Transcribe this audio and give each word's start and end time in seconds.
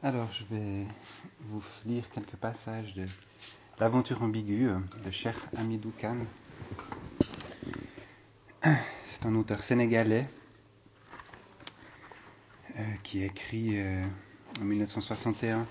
Alors, 0.00 0.28
je 0.32 0.44
vais 0.54 0.86
vous 1.40 1.60
lire 1.84 2.08
quelques 2.10 2.36
passages 2.36 2.94
de 2.94 3.04
L'aventure 3.80 4.22
ambiguë 4.22 4.70
de 5.04 5.10
Cheikh 5.10 5.34
Hamidou 5.56 5.92
Khan. 6.00 6.18
C'est 9.04 9.26
un 9.26 9.34
auteur 9.34 9.60
sénégalais 9.60 10.24
euh, 12.76 12.82
qui 13.02 13.22
a 13.24 13.26
écrit 13.26 13.70
euh, 13.80 14.04
en 14.60 14.64
1961 14.66 15.66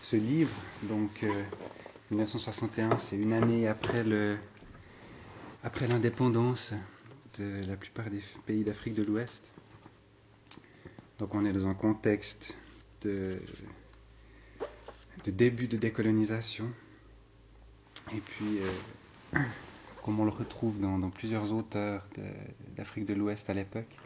ce 0.00 0.14
livre. 0.14 0.54
Donc, 0.84 1.26
1961, 2.12 2.92
euh, 2.92 2.94
c'est 2.98 3.16
une 3.16 3.32
année 3.32 3.66
après 3.66 4.04
le 4.04 4.38
après 5.64 5.88
l'indépendance 5.88 6.74
de 7.40 7.66
la 7.66 7.76
plupart 7.76 8.08
des 8.08 8.22
pays 8.46 8.62
d'Afrique 8.62 8.94
de 8.94 9.02
l'Ouest. 9.02 9.52
Donc, 11.18 11.34
on 11.34 11.44
est 11.44 11.52
dans 11.52 11.66
un 11.66 11.74
contexte 11.74 12.54
de, 13.04 13.38
début 15.26 15.68
de 15.68 15.76
décolonisation. 15.76 16.70
Et 18.14 18.20
puis, 18.20 18.58
euh, 18.58 19.38
comme 20.04 20.20
on 20.20 20.24
le 20.24 20.30
retrouve 20.30 20.78
dans, 20.80 21.10
plusieurs 21.10 21.52
auteurs 21.52 22.06
d'Afrique 22.76 23.06
de, 23.06 23.14
l'Ouest 23.14 23.48
à 23.50 23.54
l'époque, 23.54 23.96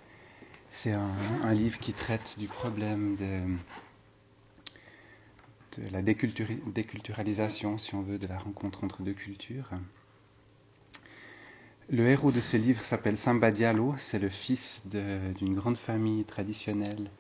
c'est 0.70 0.92
un, 0.92 1.53
livre 1.53 1.79
qui 1.79 1.92
traite 1.92 2.37
du 2.39 2.47
problème 2.47 3.16
de, 3.16 3.41
de 5.80 5.91
la 5.91 6.03
déculturalisation, 6.03 7.78
si 7.78 7.95
on 7.95 8.03
veut, 8.03 8.19
de 8.19 8.27
la 8.27 8.39
rencontre 8.39 8.84
entre 8.84 9.03
deux 9.03 9.15
cultures. 9.15 9.70
Le 11.91 12.06
héros 12.06 12.33
de 12.33 12.41
ce 12.42 12.59
livre 12.59 12.84
s'appelle 12.84 13.17
Samba 13.17 13.51
Diallo, 13.51 13.95
c'est 13.97 14.19
le 14.19 14.28
fils 14.28 14.83
d'une 14.84 15.55
grande 15.55 15.78
famille 15.78 16.25
traditionnelle 16.25 17.11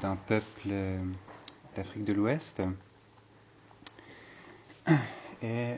d'un 0.00 0.16
peuple 0.16 0.68
euh, 0.68 0.98
d'Afrique 1.76 2.04
de 2.04 2.12
l'Ouest. 2.12 2.62
Et 4.88 4.92
euh, 5.42 5.76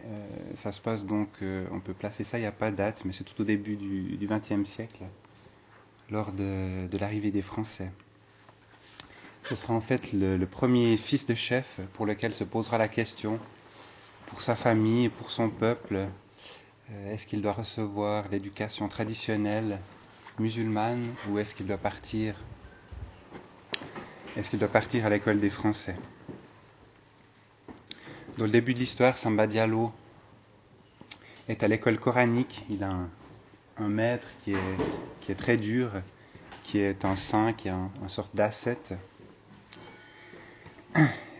ça 0.54 0.70
se 0.72 0.80
passe 0.80 1.04
donc, 1.04 1.28
euh, 1.42 1.66
on 1.72 1.80
peut 1.80 1.92
placer 1.92 2.22
ça, 2.24 2.38
il 2.38 2.42
n'y 2.42 2.46
a 2.46 2.52
pas 2.52 2.70
de 2.70 2.76
date, 2.76 3.04
mais 3.04 3.12
c'est 3.12 3.24
tout 3.24 3.40
au 3.40 3.44
début 3.44 3.76
du 3.76 4.26
XXe 4.26 4.68
siècle, 4.68 5.02
lors 6.10 6.30
de, 6.32 6.96
l'arrivée 6.98 7.30
des 7.30 7.42
Français. 7.42 7.90
Ce 9.44 9.56
sera 9.56 9.74
en 9.74 9.80
fait 9.80 10.12
le, 10.12 10.44
premier 10.44 10.96
fils 10.96 11.26
de 11.26 11.34
chef 11.34 11.80
pour 11.94 12.06
lequel 12.06 12.32
se 12.32 12.44
posera 12.44 12.78
la 12.78 12.88
question, 12.88 13.38
pour 14.26 14.42
sa 14.42 14.56
famille, 14.56 15.08
pour 15.08 15.30
son 15.30 15.50
peuple, 15.50 16.06
est-ce 17.08 17.26
qu'il 17.26 17.42
doit 17.42 17.52
recevoir 17.52 18.24
l'éducation 18.30 18.88
traditionnelle 18.88 19.78
musulmane 20.38 21.04
ou 21.28 21.38
est-ce 21.38 21.54
qu'il 21.54 21.66
doit 21.66 21.78
partir 21.78 22.34
est-ce 24.36 24.50
qu'il 24.50 24.58
doit 24.58 24.68
partir 24.68 25.06
à 25.06 25.10
l'école 25.10 25.40
des 25.40 25.50
Français? 25.50 25.96
Dans 28.36 28.44
le 28.44 28.50
début 28.50 28.74
de 28.74 28.78
l'histoire, 28.78 29.16
Samba 29.16 29.46
Diallo 29.46 29.92
est 31.48 31.62
à 31.62 31.68
l'école 31.68 31.98
coranique. 31.98 32.64
Il 32.68 32.84
a 32.84 32.94
un, 33.78 33.88
maître 33.88 34.28
qui 34.44 34.52
est, 34.52 35.34
très 35.34 35.56
dur, 35.56 35.90
qui 36.62 36.78
est 36.78 37.04
un 37.06 37.16
saint, 37.16 37.54
qui 37.54 37.68
est 37.68 37.72
un, 37.72 37.90
une 38.02 38.08
sorte 38.08 38.36
d'ascète. 38.36 38.94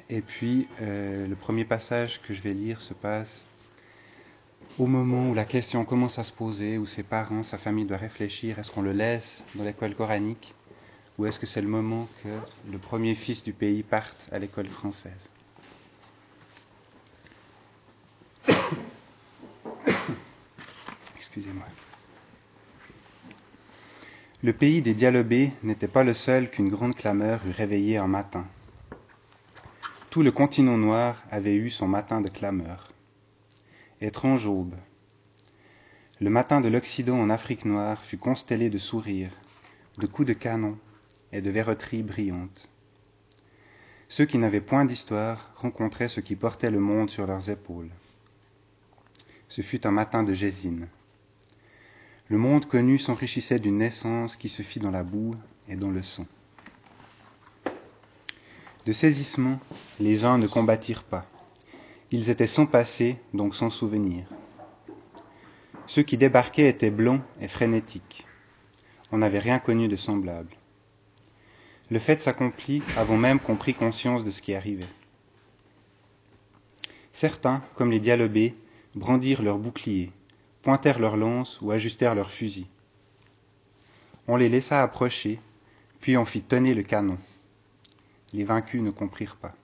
Et 0.08 0.22
puis, 0.22 0.68
euh, 0.80 1.26
le 1.26 1.36
premier 1.36 1.64
passage 1.64 2.22
que 2.22 2.32
je 2.32 2.40
vais 2.40 2.54
lire 2.54 2.80
se 2.80 2.94
passe 2.94 3.44
au 4.78 4.86
moment 4.86 5.30
où 5.30 5.34
la 5.34 5.44
question 5.44 5.84
commence 5.84 6.18
à 6.18 6.24
se 6.24 6.32
poser, 6.32 6.78
où 6.78 6.86
ses 6.86 7.02
parents, 7.02 7.42
sa 7.42 7.58
famille 7.58 7.84
doivent 7.84 8.00
réfléchir, 8.00 8.58
est-ce 8.58 8.70
qu'on 8.70 8.82
le 8.82 8.92
laisse 8.92 9.44
dans 9.54 9.64
l'école 9.64 9.94
coranique? 9.94 10.54
Ou 11.18 11.26
est-ce 11.26 11.40
que 11.40 11.46
c'est 11.46 11.62
le 11.62 11.68
moment 11.68 12.08
que 12.22 12.28
le 12.70 12.78
premier 12.78 13.14
fils 13.14 13.42
du 13.42 13.52
pays 13.52 13.82
parte 13.82 14.28
à 14.32 14.38
l'école 14.38 14.68
française 14.68 15.30
Excusez-moi. 21.16 21.64
Le 24.42 24.52
pays 24.52 24.82
des 24.82 24.92
Dialobés 24.94 25.50
n'était 25.62 25.88
pas 25.88 26.04
le 26.04 26.12
seul 26.14 26.50
qu'une 26.50 26.68
grande 26.68 26.94
clameur 26.94 27.40
eût 27.46 27.52
réveillé 27.52 27.96
un 27.96 28.06
matin. 28.06 28.46
Tout 30.10 30.22
le 30.22 30.30
continent 30.30 30.76
noir 30.76 31.22
avait 31.30 31.56
eu 31.56 31.70
son 31.70 31.88
matin 31.88 32.20
de 32.20 32.28
clameur. 32.28 32.92
Étrange 34.00 34.46
aube. 34.46 34.74
Le 36.20 36.30
matin 36.30 36.60
de 36.60 36.68
l'Occident 36.68 37.18
en 37.18 37.30
Afrique 37.30 37.64
noire 37.64 38.04
fut 38.04 38.18
constellé 38.18 38.70
de 38.70 38.78
sourires, 38.78 39.32
de 39.98 40.06
coups 40.06 40.28
de 40.28 40.34
canon, 40.34 40.78
et 41.36 41.42
de 41.42 41.50
verroteries 41.50 42.02
brillantes. 42.02 42.70
Ceux 44.08 44.24
qui 44.24 44.38
n'avaient 44.38 44.62
point 44.62 44.86
d'histoire 44.86 45.52
rencontraient 45.56 46.08
ceux 46.08 46.22
qui 46.22 46.34
portaient 46.34 46.70
le 46.70 46.80
monde 46.80 47.10
sur 47.10 47.26
leurs 47.26 47.50
épaules. 47.50 47.90
Ce 49.46 49.60
fut 49.60 49.86
un 49.86 49.90
matin 49.90 50.22
de 50.22 50.32
gésine. 50.32 50.88
Le 52.28 52.38
monde 52.38 52.64
connu 52.64 52.98
s'enrichissait 52.98 53.58
d'une 53.58 53.76
naissance 53.76 54.36
qui 54.36 54.48
se 54.48 54.62
fit 54.62 54.80
dans 54.80 54.90
la 54.90 55.02
boue 55.02 55.34
et 55.68 55.76
dans 55.76 55.90
le 55.90 56.02
sang. 56.02 56.26
De 58.86 58.92
saisissement, 58.92 59.60
les 60.00 60.24
uns 60.24 60.38
ne 60.38 60.46
combattirent 60.46 61.04
pas. 61.04 61.26
Ils 62.12 62.30
étaient 62.30 62.46
sans 62.46 62.64
passé, 62.64 63.18
donc 63.34 63.54
sans 63.54 63.68
souvenir. 63.68 64.26
Ceux 65.86 66.02
qui 66.02 66.16
débarquaient 66.16 66.70
étaient 66.70 66.90
blonds 66.90 67.20
et 67.42 67.48
frénétiques. 67.48 68.26
On 69.12 69.18
n'avait 69.18 69.38
rien 69.38 69.58
connu 69.58 69.86
de 69.86 69.96
semblable. 69.96 70.55
Le 71.90 71.98
fait 71.98 72.20
s'accomplit 72.20 72.82
avant 72.96 73.16
même 73.16 73.38
qu'on 73.38 73.56
prit 73.56 73.74
conscience 73.74 74.24
de 74.24 74.30
ce 74.30 74.42
qui 74.42 74.54
arrivait. 74.54 74.88
Certains, 77.12 77.62
comme 77.76 77.92
les 77.92 78.00
dialobés, 78.00 78.54
brandirent 78.94 79.42
leurs 79.42 79.58
boucliers, 79.58 80.12
pointèrent 80.62 80.98
leurs 80.98 81.16
lances 81.16 81.60
ou 81.60 81.70
ajustèrent 81.70 82.16
leurs 82.16 82.30
fusils. 82.30 82.66
On 84.26 84.36
les 84.36 84.48
laissa 84.48 84.82
approcher, 84.82 85.38
puis 86.00 86.16
on 86.16 86.24
fit 86.24 86.42
tonner 86.42 86.74
le 86.74 86.82
canon. 86.82 87.18
Les 88.32 88.42
vaincus 88.42 88.82
ne 88.82 88.90
comprirent 88.90 89.36
pas. 89.36 89.54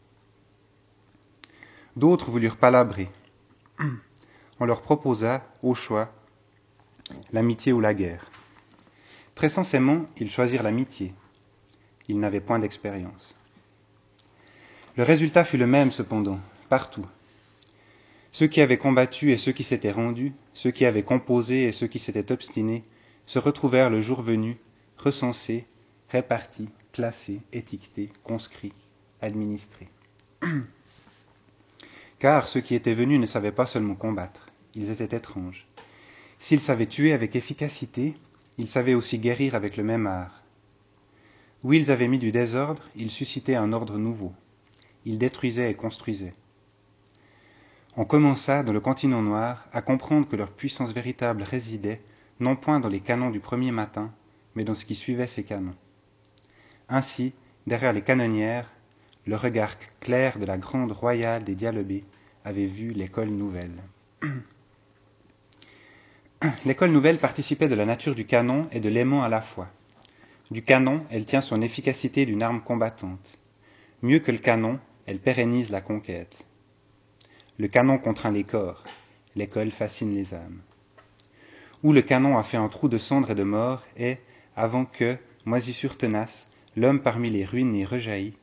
D'autres 1.96 2.30
voulurent 2.30 2.56
palabrer. 2.56 3.10
On 4.60 4.64
leur 4.64 4.82
proposa, 4.82 5.44
au 5.62 5.74
choix, 5.74 6.12
l'amitié 7.32 7.72
ou 7.72 7.80
la 7.80 7.94
guerre. 7.94 8.24
Très 9.34 9.48
sensément, 9.48 10.06
ils 10.16 10.30
choisirent 10.30 10.62
l'amitié, 10.62 11.12
ils 12.08 12.18
n'avaient 12.18 12.40
point 12.40 12.58
d'expérience. 12.58 13.36
Le 14.96 15.04
résultat 15.04 15.44
fut 15.44 15.56
le 15.56 15.66
même 15.66 15.90
cependant, 15.90 16.38
partout. 16.68 17.06
Ceux 18.30 18.46
qui 18.46 18.60
avaient 18.60 18.76
combattu 18.76 19.32
et 19.32 19.38
ceux 19.38 19.52
qui 19.52 19.62
s'étaient 19.62 19.90
rendus, 19.90 20.32
ceux 20.54 20.70
qui 20.70 20.84
avaient 20.84 21.02
composé 21.02 21.64
et 21.64 21.72
ceux 21.72 21.86
qui 21.86 21.98
s'étaient 21.98 22.32
obstinés, 22.32 22.82
se 23.26 23.38
retrouvèrent 23.38 23.90
le 23.90 24.00
jour 24.00 24.22
venu, 24.22 24.56
recensés, 24.98 25.66
répartis, 26.10 26.68
classés, 26.92 27.40
étiquetés, 27.52 28.10
conscrits, 28.22 28.74
administrés. 29.20 29.88
Car 32.18 32.48
ceux 32.48 32.60
qui 32.60 32.74
étaient 32.74 32.94
venus 32.94 33.18
ne 33.18 33.26
savaient 33.26 33.52
pas 33.52 33.66
seulement 33.66 33.94
combattre, 33.94 34.46
ils 34.74 34.90
étaient 34.90 35.16
étranges. 35.16 35.66
S'ils 36.38 36.60
savaient 36.60 36.86
tuer 36.86 37.12
avec 37.12 37.36
efficacité, 37.36 38.14
ils 38.58 38.68
savaient 38.68 38.94
aussi 38.94 39.18
guérir 39.18 39.54
avec 39.54 39.76
le 39.76 39.84
même 39.84 40.06
art, 40.06 40.41
où 41.64 41.72
ils 41.72 41.90
avaient 41.90 42.08
mis 42.08 42.18
du 42.18 42.32
désordre, 42.32 42.82
ils 42.96 43.10
suscitaient 43.10 43.54
un 43.54 43.72
ordre 43.72 43.98
nouveau. 43.98 44.32
Ils 45.04 45.18
détruisaient 45.18 45.70
et 45.70 45.74
construisaient. 45.74 46.32
On 47.96 48.04
commença, 48.04 48.62
dans 48.62 48.72
le 48.72 48.80
continent 48.80 49.22
noir, 49.22 49.66
à 49.72 49.82
comprendre 49.82 50.26
que 50.26 50.36
leur 50.36 50.50
puissance 50.50 50.92
véritable 50.92 51.42
résidait 51.42 52.00
non 52.40 52.56
point 52.56 52.80
dans 52.80 52.88
les 52.88 53.00
canons 53.00 53.30
du 53.30 53.40
premier 53.40 53.70
matin, 53.70 54.12
mais 54.54 54.64
dans 54.64 54.74
ce 54.74 54.86
qui 54.86 54.94
suivait 54.94 55.26
ces 55.26 55.44
canons. 55.44 55.76
Ainsi, 56.88 57.34
derrière 57.66 57.92
les 57.92 58.02
canonnières, 58.02 58.70
le 59.26 59.36
regard 59.36 59.76
clair 60.00 60.38
de 60.38 60.46
la 60.46 60.58
grande 60.58 60.92
royale 60.92 61.44
des 61.44 61.54
Dialobés 61.54 62.04
avait 62.44 62.66
vu 62.66 62.90
l'école 62.90 63.28
nouvelle. 63.28 63.82
L'école 66.64 66.90
nouvelle 66.90 67.18
participait 67.18 67.68
de 67.68 67.76
la 67.76 67.86
nature 67.86 68.16
du 68.16 68.24
canon 68.24 68.66
et 68.72 68.80
de 68.80 68.88
l'aimant 68.88 69.22
à 69.22 69.28
la 69.28 69.40
fois. 69.40 69.68
Du 70.52 70.60
canon, 70.60 71.06
elle 71.08 71.24
tient 71.24 71.40
son 71.40 71.62
efficacité 71.62 72.26
d'une 72.26 72.42
arme 72.42 72.60
combattante. 72.60 73.38
Mieux 74.02 74.18
que 74.18 74.30
le 74.30 74.36
canon, 74.36 74.78
elle 75.06 75.18
pérennise 75.18 75.70
la 75.70 75.80
conquête. 75.80 76.46
Le 77.56 77.68
canon 77.68 77.96
contraint 77.96 78.30
les 78.30 78.44
corps, 78.44 78.84
l'école 79.34 79.70
fascine 79.70 80.14
les 80.14 80.34
âmes. 80.34 80.60
Où 81.82 81.94
le 81.94 82.02
canon 82.02 82.36
a 82.36 82.42
fait 82.42 82.58
un 82.58 82.68
trou 82.68 82.90
de 82.90 82.98
cendres 82.98 83.30
et 83.30 83.34
de 83.34 83.44
mort, 83.44 83.82
et, 83.96 84.18
avant 84.54 84.84
que, 84.84 85.16
moisissure 85.46 85.96
tenace, 85.96 86.44
l'homme 86.76 87.00
parmi 87.00 87.30
les 87.30 87.46
ruines 87.46 87.74
ait 87.74 87.84
rejailli, 87.84 88.36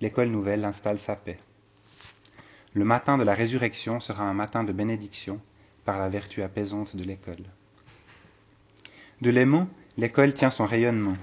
l'école 0.00 0.28
nouvelle 0.28 0.64
installe 0.64 0.98
sa 0.98 1.16
paix. 1.16 1.38
Le 2.74 2.84
matin 2.84 3.18
de 3.18 3.24
la 3.24 3.34
résurrection 3.34 3.98
sera 3.98 4.22
un 4.22 4.34
matin 4.34 4.62
de 4.62 4.72
bénédiction 4.72 5.40
par 5.84 5.98
la 5.98 6.08
vertu 6.08 6.44
apaisante 6.44 6.94
de 6.94 7.02
l'école. 7.02 7.44
De 9.20 9.30
l'aimant, 9.30 9.68
l'école 9.96 10.32
tient 10.32 10.50
son 10.50 10.66
rayonnement, 10.66 11.16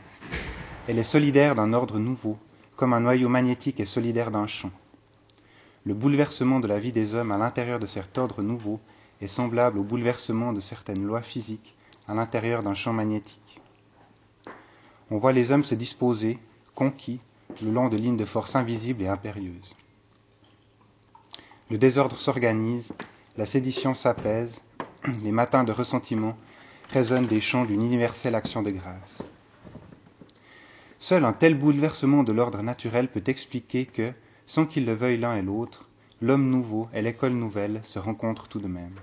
elle 0.88 1.00
est 1.00 1.04
solidaire 1.04 1.56
d'un 1.56 1.72
ordre 1.72 1.98
nouveau, 1.98 2.38
comme 2.76 2.94
un 2.94 3.00
noyau 3.00 3.30
magnétique 3.30 3.80
et 3.80 3.86
solidaire 3.86 4.32
d'un 4.32 4.48
champ. 4.48 4.72
Le 5.86 5.94
bouleversement 5.94 6.60
de 6.60 6.68
la 6.68 6.80
vie 6.80 6.92
des 6.92 7.16
hommes 7.16 7.32
à 7.32 7.38
l'intérieur 7.38 7.80
de 7.80 7.86
cet 7.86 8.18
ordre 8.18 8.42
nouveau 8.42 8.82
est 9.22 9.28
semblable 9.28 9.80
au 9.80 9.84
bouleversement 9.84 10.52
de 10.52 10.60
certaines 10.60 11.06
lois 11.06 11.22
physiques 11.22 11.76
à 12.08 12.14
l'intérieur 12.14 12.64
d'un 12.64 12.74
champ 12.74 12.92
magnétique. 12.92 13.62
On 15.10 15.18
voit 15.18 15.32
les 15.32 15.52
hommes 15.52 15.64
se 15.64 15.76
disposer, 15.76 16.38
conquis, 16.76 17.22
le 17.62 17.72
long 17.72 17.88
de 17.88 17.96
lignes 17.96 18.18
de 18.18 18.26
force 18.26 18.56
invisibles 18.56 19.04
et 19.04 19.08
impérieuses. 19.08 19.76
Le 21.70 21.78
désordre 21.78 22.18
s'organise, 22.18 22.92
la 23.38 23.46
sédition 23.46 23.94
s'apaise, 23.94 24.62
les 25.24 25.32
matins 25.32 25.64
de 25.64 25.72
ressentiment 25.72 26.36
résonnent 26.90 27.28
des 27.28 27.42
chants 27.42 27.66
d'une 27.66 27.84
universelle 27.84 28.36
action 28.36 28.62
de 28.62 28.72
grâce. 28.72 29.24
Seul 31.04 31.26
un 31.26 31.34
tel 31.34 31.56
bouleversement 31.56 32.24
de 32.24 32.32
l'ordre 32.32 32.62
naturel 32.62 33.10
peut 33.10 33.26
expliquer 33.28 33.86
que, 33.86 34.14
sans 34.46 34.66
qu'ils 34.66 34.86
le 34.86 34.94
veuillent 34.94 35.20
l'un 35.20 35.36
et 35.36 35.42
l'autre, 35.42 35.90
l'homme 36.22 36.50
nouveau 36.50 36.88
et 36.94 37.02
l'école 37.02 37.34
nouvelle 37.34 37.82
se 37.84 38.00
rencontrent 38.00 38.48
tout 38.48 38.62
de 38.62 38.70
même. 38.70 38.96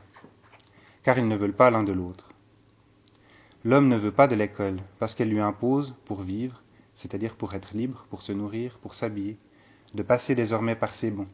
Car 1.03 1.19
ils 1.19 1.29
ne 1.29 1.37
veulent 1.37 1.53
pas 1.53 1.71
l'un 1.71 1.83
de 1.83 1.93
l'autre. 1.93 2.31
L'homme 3.67 3.89
ne 3.89 3.99
veut 3.99 4.13
pas 4.13 4.29
de 4.29 4.35
l'école 4.35 4.79
parce 4.99 5.15
qu'elle 5.15 5.29
lui 5.29 5.43
impose, 5.43 5.95
pour 6.07 6.23
vivre, 6.23 6.63
c'est-à-dire 6.95 7.35
pour 7.35 7.53
être 7.53 7.75
libre, 7.75 8.07
pour 8.09 8.23
se 8.23 8.33
nourrir, 8.33 8.79
pour 8.79 8.95
s'habiller, 8.95 9.37
de 9.93 10.03
passer 10.03 10.35
désormais 10.35 10.77
par 10.77 10.95
ses 10.95 11.11
bons. 11.11 11.29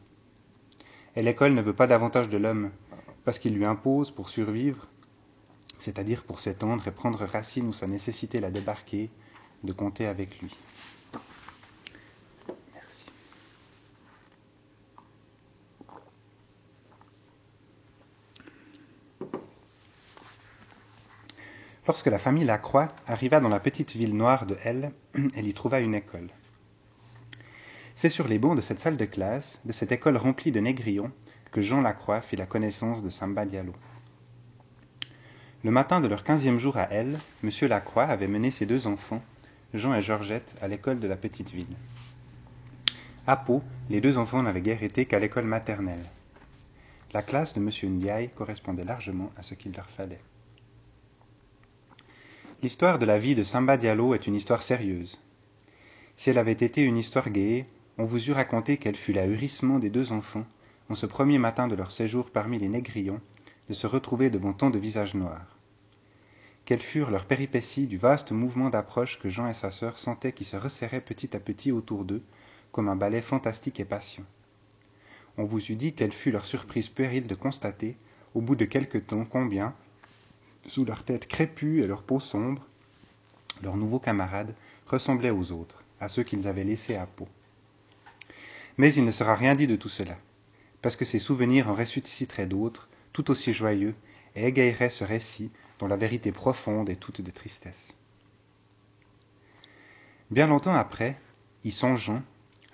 Et 1.15 1.21
l'école 1.21 1.53
ne 1.53 1.61
veut 1.61 1.75
pas 1.75 1.87
davantage 1.87 2.27
de 2.27 2.37
l'homme 2.37 2.71
parce 3.23 3.39
qu'il 3.39 3.55
lui 3.55 3.63
impose, 3.63 4.11
pour 4.11 4.27
survivre, 4.29 4.85
c'est-à-dire 5.79 6.23
pour 6.23 6.41
s'étendre 6.41 6.85
et 6.89 6.91
prendre 6.91 7.23
racine 7.23 7.69
où 7.69 7.73
sa 7.73 7.87
nécessité 7.87 8.41
l'a 8.41 8.51
débarqué, 8.51 9.09
de 9.63 9.73
compter 9.73 10.07
avec 10.07 10.39
lui. 10.39 10.55
Merci. 12.73 13.05
Lorsque 21.85 22.07
la 22.07 22.19
famille 22.19 22.45
Lacroix 22.45 22.93
arriva 23.07 23.39
dans 23.39 23.49
la 23.49 23.59
petite 23.59 23.93
ville 23.93 24.15
noire 24.15 24.45
de 24.45 24.57
L, 24.63 24.91
elle 25.35 25.47
y 25.47 25.53
trouva 25.53 25.79
une 25.79 25.95
école. 25.95 26.29
C'est 27.95 28.09
sur 28.09 28.27
les 28.27 28.37
bancs 28.37 28.55
de 28.55 28.61
cette 28.61 28.79
salle 28.79 28.97
de 28.97 29.05
classe, 29.05 29.59
de 29.65 29.71
cette 29.71 29.91
école 29.91 30.17
remplie 30.17 30.51
de 30.51 30.59
négrillons, 30.59 31.11
que 31.51 31.61
Jean 31.61 31.81
Lacroix 31.81 32.21
fit 32.21 32.35
la 32.35 32.45
connaissance 32.45 33.01
de 33.01 33.09
Samba 33.09 33.45
Diallo. 33.45 33.73
Le 35.63 35.71
matin 35.71 35.99
de 35.99 36.07
leur 36.07 36.23
quinzième 36.23 36.59
jour 36.59 36.77
à 36.77 36.91
L, 36.91 37.17
M. 37.43 37.49
Lacroix 37.67 38.03
avait 38.03 38.27
mené 38.27 38.51
ses 38.51 38.67
deux 38.67 38.85
enfants, 38.85 39.23
Jean 39.77 39.93
et 39.93 40.01
Georgette, 40.01 40.55
à 40.61 40.67
l'école 40.67 40.99
de 40.99 41.07
la 41.07 41.15
petite 41.15 41.51
ville. 41.51 41.75
À 43.25 43.37
Pau, 43.37 43.61
les 43.89 44.01
deux 44.01 44.17
enfants 44.17 44.43
n'avaient 44.43 44.61
guère 44.61 44.83
été 44.83 45.05
qu'à 45.05 45.19
l'école 45.19 45.45
maternelle. 45.45 46.03
La 47.13 47.21
classe 47.21 47.53
de 47.53 47.59
M. 47.59 47.69
Ndiaye 47.95 48.29
correspondait 48.29 48.83
largement 48.83 49.31
à 49.37 49.43
ce 49.43 49.53
qu'il 49.53 49.73
leur 49.73 49.89
fallait. 49.89 50.21
L'histoire 52.63 52.99
de 52.99 53.05
la 53.05 53.19
vie 53.19 53.35
de 53.35 53.43
Samba 53.43 53.77
Diallo 53.77 54.13
est 54.13 54.27
une 54.27 54.35
histoire 54.35 54.63
sérieuse. 54.63 55.21
Si 56.15 56.29
elle 56.29 56.39
avait 56.39 56.51
été 56.51 56.81
une 56.81 56.97
histoire 56.97 57.29
gaie, 57.29 57.63
on 57.97 58.05
vous 58.05 58.29
eût 58.29 58.33
raconté 58.33 58.77
quel 58.77 58.95
fut 58.95 59.13
l'ahurissement 59.13 59.79
des 59.79 59.89
deux 59.89 60.11
enfants, 60.11 60.45
en 60.89 60.95
ce 60.95 61.05
premier 61.05 61.37
matin 61.37 61.67
de 61.67 61.75
leur 61.75 61.91
séjour 61.91 62.31
parmi 62.31 62.57
les 62.57 62.69
négrillons, 62.69 63.21
de 63.69 63.73
se 63.73 63.87
retrouver 63.87 64.29
devant 64.29 64.53
tant 64.53 64.69
de 64.69 64.79
visages 64.79 65.15
noirs. 65.15 65.56
Quelles 66.67 66.81
furent 66.81 67.11
leurs 67.11 67.23
péripéties 67.23 67.87
du 67.87 67.97
vaste 67.97 68.33
mouvement 68.33 68.69
d'approche 68.69 69.19
que 69.19 69.29
Jean 69.29 69.47
et 69.47 69.53
sa 69.53 69.71
sœur 69.71 69.97
sentaient 69.97 70.33
qui 70.33 70.43
se 70.43 70.57
resserrait 70.57 70.99
petit 70.99 71.33
à 71.33 71.39
petit 71.39 71.71
autour 71.71 72.03
d'eux, 72.03 72.19
comme 72.73 72.89
un 72.89 72.97
ballet 72.97 73.21
fantastique 73.21 73.79
et 73.79 73.85
patient. 73.85 74.25
On 75.37 75.45
vous 75.45 75.71
eût 75.71 75.77
dit 75.77 75.93
quelle 75.93 76.11
fut 76.11 76.29
leur 76.29 76.45
surprise 76.45 76.89
puérile 76.89 77.25
de 77.25 77.35
constater, 77.35 77.95
au 78.35 78.41
bout 78.41 78.57
de 78.57 78.65
quelque 78.65 78.97
temps, 78.97 79.23
combien, 79.23 79.73
sous 80.65 80.83
leur 80.83 81.05
tête 81.05 81.29
crépue 81.29 81.83
et 81.83 81.87
leur 81.87 82.03
peau 82.03 82.19
sombre, 82.19 82.67
leurs 83.63 83.77
nouveaux 83.77 84.01
camarades 84.01 84.53
ressemblaient 84.87 85.29
aux 85.29 85.53
autres, 85.53 85.85
à 86.01 86.09
ceux 86.09 86.23
qu'ils 86.23 86.49
avaient 86.49 86.65
laissés 86.65 86.95
à 86.97 87.05
peau. 87.05 87.29
Mais 88.77 88.93
il 88.93 89.05
ne 89.05 89.11
sera 89.11 89.35
rien 89.35 89.55
dit 89.55 89.67
de 89.67 89.77
tout 89.77 89.87
cela, 89.87 90.17
parce 90.81 90.97
que 90.97 91.05
ces 91.05 91.19
souvenirs 91.19 91.69
en 91.69 91.75
ressusciteraient 91.75 92.45
d'autres, 92.45 92.89
tout 93.13 93.31
aussi 93.31 93.53
joyeux, 93.53 93.95
et 94.35 94.47
égayeraient 94.47 94.89
ce 94.89 95.05
récit 95.05 95.49
dont 95.79 95.87
la 95.87 95.95
vérité 95.95 96.31
profonde 96.31 96.89
est 96.89 96.95
toute 96.95 97.21
de 97.21 97.31
tristesse. 97.31 97.95
Bien 100.29 100.47
longtemps 100.47 100.75
après, 100.75 101.17
y 101.63 101.71
songeant, 101.71 102.21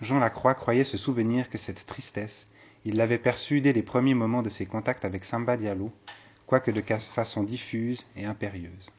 Jean 0.02 0.20
Lacroix 0.20 0.56
croyait 0.56 0.84
se 0.84 0.98
souvenir 0.98 1.50
que 1.50 1.58
cette 1.58 1.86
tristesse, 1.86 2.48
il 2.86 2.98
l'avait 2.98 3.18
perçue 3.18 3.62
dès 3.62 3.74
les 3.74 3.84
premiers 3.84 4.14
moments 4.16 4.42
de 4.42 4.50
ses 4.50 4.66
contacts 4.66 5.06
avec 5.06 5.24
Samba 5.24 5.56
Diallo, 5.56 5.92
quoique 6.48 6.72
de 6.72 6.82
façon 6.82 7.44
diffuse 7.44 8.06
et 8.16 8.26
impérieuse. 8.26 8.90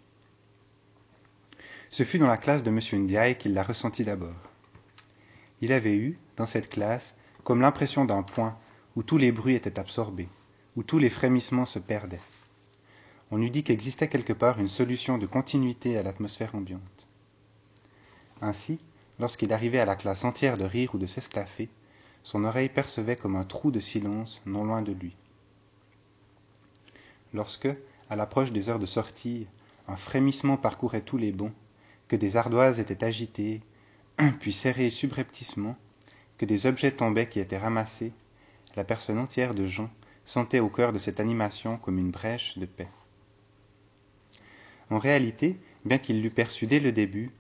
Ce 1.91 2.03
fut 2.03 2.19
dans 2.19 2.27
la 2.27 2.39
classe 2.39 2.63
de 2.63 2.71
M. 2.71 2.81
Ndiaye 3.05 3.37
qu'il 3.37 3.55
l'a 3.55 3.63
ressenti 3.63 4.05
d'abord. 4.05 4.35
Il 5.61 5.73
avait 5.73 5.97
eu, 5.97 6.19
dans 6.37 6.47
cette 6.47 6.69
classe, 6.69 7.15
comme 7.45 7.61
l'impression 7.61 8.05
d'un 8.05 8.23
point 8.23 8.59
où 8.97 9.03
tous 9.03 9.19
les 9.19 9.33
bruits 9.33 9.55
étaient 9.55 9.79
absorbés, 9.79 10.29
où 10.77 10.83
tous 10.83 10.99
les 10.99 11.11
frémissements 11.11 11.67
se 11.67 11.79
perdaient. 11.79 12.21
On 13.37 13.43
eût 13.43 13.51
dit 13.51 13.65
qu'existait 13.65 14.07
quelque 14.07 14.33
part 14.33 14.61
une 14.61 14.69
solution 14.69 15.19
de 15.19 15.27
continuité 15.27 15.99
à 15.99 16.05
l'atmosphère 16.05 16.55
ambiante. 16.55 17.09
Ainsi, 18.41 18.79
lorsqu'il 19.19 19.53
arrivait 19.53 19.81
à 19.81 19.85
la 19.85 19.97
classe 19.97 20.23
entière 20.23 20.57
de 20.57 20.65
rire 20.65 20.95
ou 20.95 20.99
de 20.99 21.07
s'esclaffer, 21.07 21.69
son 22.23 22.45
oreille 22.45 22.69
percevait 22.69 23.17
comme 23.17 23.35
un 23.35 23.43
trou 23.43 23.73
de 23.73 23.81
silence 23.81 24.41
non 24.47 24.63
loin 24.63 24.83
de 24.83 24.93
lui. 24.93 25.17
Lorsque, 27.33 27.67
à 28.09 28.15
l'approche 28.15 28.53
des 28.53 28.69
heures 28.69 28.79
de 28.79 28.87
sortie, 28.87 29.49
un 29.89 29.97
frémissement 29.97 30.57
parcourait 30.57 31.01
tous 31.01 31.19
les 31.19 31.33
bancs, 31.33 31.55
que 32.07 32.15
des 32.15 32.37
ardoises 32.37 32.79
étaient 32.79 33.03
agitées, 33.03 33.63
puis 34.39 34.53
serrées 34.53 34.91
subrepticement, 34.91 35.77
que 36.39 36.47
des 36.47 36.67
objets 36.67 36.93
tombaient 36.93 37.29
qui 37.29 37.41
étaient 37.41 37.59
ramassés, 37.59 38.13
la 38.77 38.85
personne 38.85 39.19
entière 39.19 39.57
de 39.57 39.67
Jean 39.67 39.91
sentait 40.25 40.61
au 40.61 40.69
cœur 40.69 40.93
de 40.93 40.99
cette 40.99 41.19
animation 41.19 41.79
comme 41.79 41.99
une 41.99 42.13
brèche 42.13 42.57
de 42.59 42.67
paix. 42.67 42.87
En 44.91 44.99
réalité, 44.99 45.57
bien 45.85 45.99
qu'il 45.99 46.23
l'eût 46.23 46.31
perçu 46.31 46.67
dès 46.67 46.81
le 46.81 46.93
début, 46.93 47.31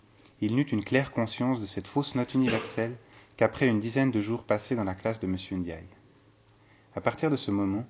il 0.40 0.54
n'eut 0.56 0.62
une 0.62 0.84
claire 0.84 1.12
conscience 1.12 1.60
de 1.60 1.66
cette 1.66 1.86
fausse 1.86 2.14
note 2.14 2.34
universelle 2.34 2.96
qu'après 3.36 3.66
une 3.66 3.80
dizaine 3.80 4.10
de 4.10 4.20
jours 4.20 4.44
passés 4.44 4.76
dans 4.76 4.84
la 4.84 4.94
classe 4.94 5.20
de 5.20 5.26
M. 5.26 5.36
Ndiaye. 5.52 5.88
À 6.94 7.00
partir 7.00 7.30
de 7.30 7.36
ce 7.36 7.50
moment, 7.50 7.86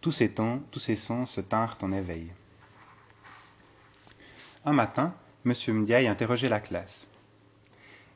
tous 0.00 0.12
ses 0.12 0.30
temps, 0.30 0.60
tous 0.70 0.80
ses 0.80 0.96
sens 0.96 1.30
se 1.32 1.40
tinrent 1.40 1.78
en 1.82 1.92
éveil. 1.92 2.32
Un 4.64 4.72
matin, 4.72 5.14
M. 5.46 5.54
Ndiaye 5.68 6.08
interrogeait 6.08 6.48
la 6.48 6.60
classe. 6.60 7.06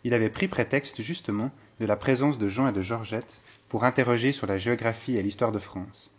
Il 0.03 0.15
avait 0.15 0.31
pris 0.31 0.49
prétexte 0.49 1.01
justement 1.03 1.51
de 1.81 1.87
la 1.87 1.97
présence 1.97 2.39
de 2.39 2.49
Jean 2.49 2.69
et 2.69 2.73
de 2.73 2.83
Georgette 2.83 3.41
pour 3.69 3.85
interroger 3.85 4.33
sur 4.33 4.47
la 4.47 4.59
géographie 4.59 5.17
et 5.17 5.23
l'histoire 5.23 5.53
de 5.53 5.59
France. 5.59 6.11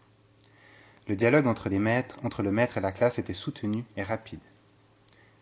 Le 1.07 1.15
dialogue 1.15 1.45
entre, 1.45 1.69
les 1.69 1.77
maîtres, 1.77 2.17
entre 2.23 2.41
le 2.41 2.51
maître 2.51 2.77
et 2.77 2.81
la 2.81 2.91
classe 2.91 3.19
était 3.19 3.33
soutenu 3.33 3.85
et 3.95 4.03
rapide. 4.03 4.41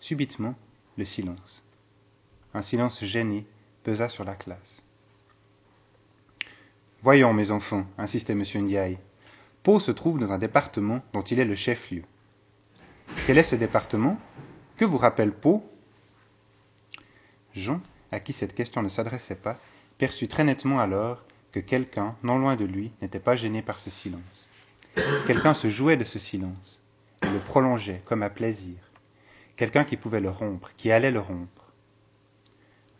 Subitement, 0.03 0.53
le 0.97 1.05
silence. 1.05 1.63
Un 2.53 2.61
silence 2.61 3.05
gêné 3.05 3.45
pesa 3.83 4.09
sur 4.09 4.25
la 4.25 4.35
classe. 4.35 4.81
Voyons, 7.01 7.33
mes 7.33 7.51
enfants, 7.51 7.85
insistait 7.97 8.33
M. 8.33 8.43
Ndiaye. 8.53 8.97
Pau 9.63 9.79
se 9.79 9.91
trouve 9.91 10.19
dans 10.19 10.33
un 10.33 10.37
département 10.37 11.01
dont 11.13 11.21
il 11.21 11.39
est 11.39 11.45
le 11.45 11.55
chef-lieu. 11.55 12.03
Quel 13.25 13.37
est 13.37 13.43
ce 13.43 13.55
département? 13.55 14.19
Que 14.75 14.83
vous 14.83 14.97
rappelle 14.97 15.31
Pau? 15.31 15.63
Jean, 17.55 17.79
à 18.11 18.19
qui 18.19 18.33
cette 18.33 18.55
question 18.55 18.81
ne 18.81 18.89
s'adressait 18.89 19.35
pas, 19.35 19.57
perçut 19.97 20.27
très 20.27 20.43
nettement 20.43 20.81
alors 20.81 21.23
que 21.53 21.61
quelqu'un, 21.61 22.17
non 22.23 22.39
loin 22.39 22.57
de 22.57 22.65
lui, 22.65 22.91
n'était 23.01 23.21
pas 23.21 23.37
gêné 23.37 23.61
par 23.61 23.79
ce 23.79 23.89
silence. 23.89 24.49
Quelqu'un 25.27 25.53
se 25.53 25.69
jouait 25.69 25.95
de 25.95 26.03
ce 26.03 26.19
silence, 26.19 26.83
et 27.25 27.29
le 27.29 27.39
prolongeait 27.39 28.01
comme 28.03 28.21
à 28.21 28.29
plaisir. 28.29 28.75
Quelqu'un 29.55 29.83
qui 29.83 29.97
pouvait 29.97 30.19
le 30.19 30.29
rompre, 30.29 30.71
qui 30.77 30.91
allait 30.91 31.11
le 31.11 31.19
rompre. 31.19 31.71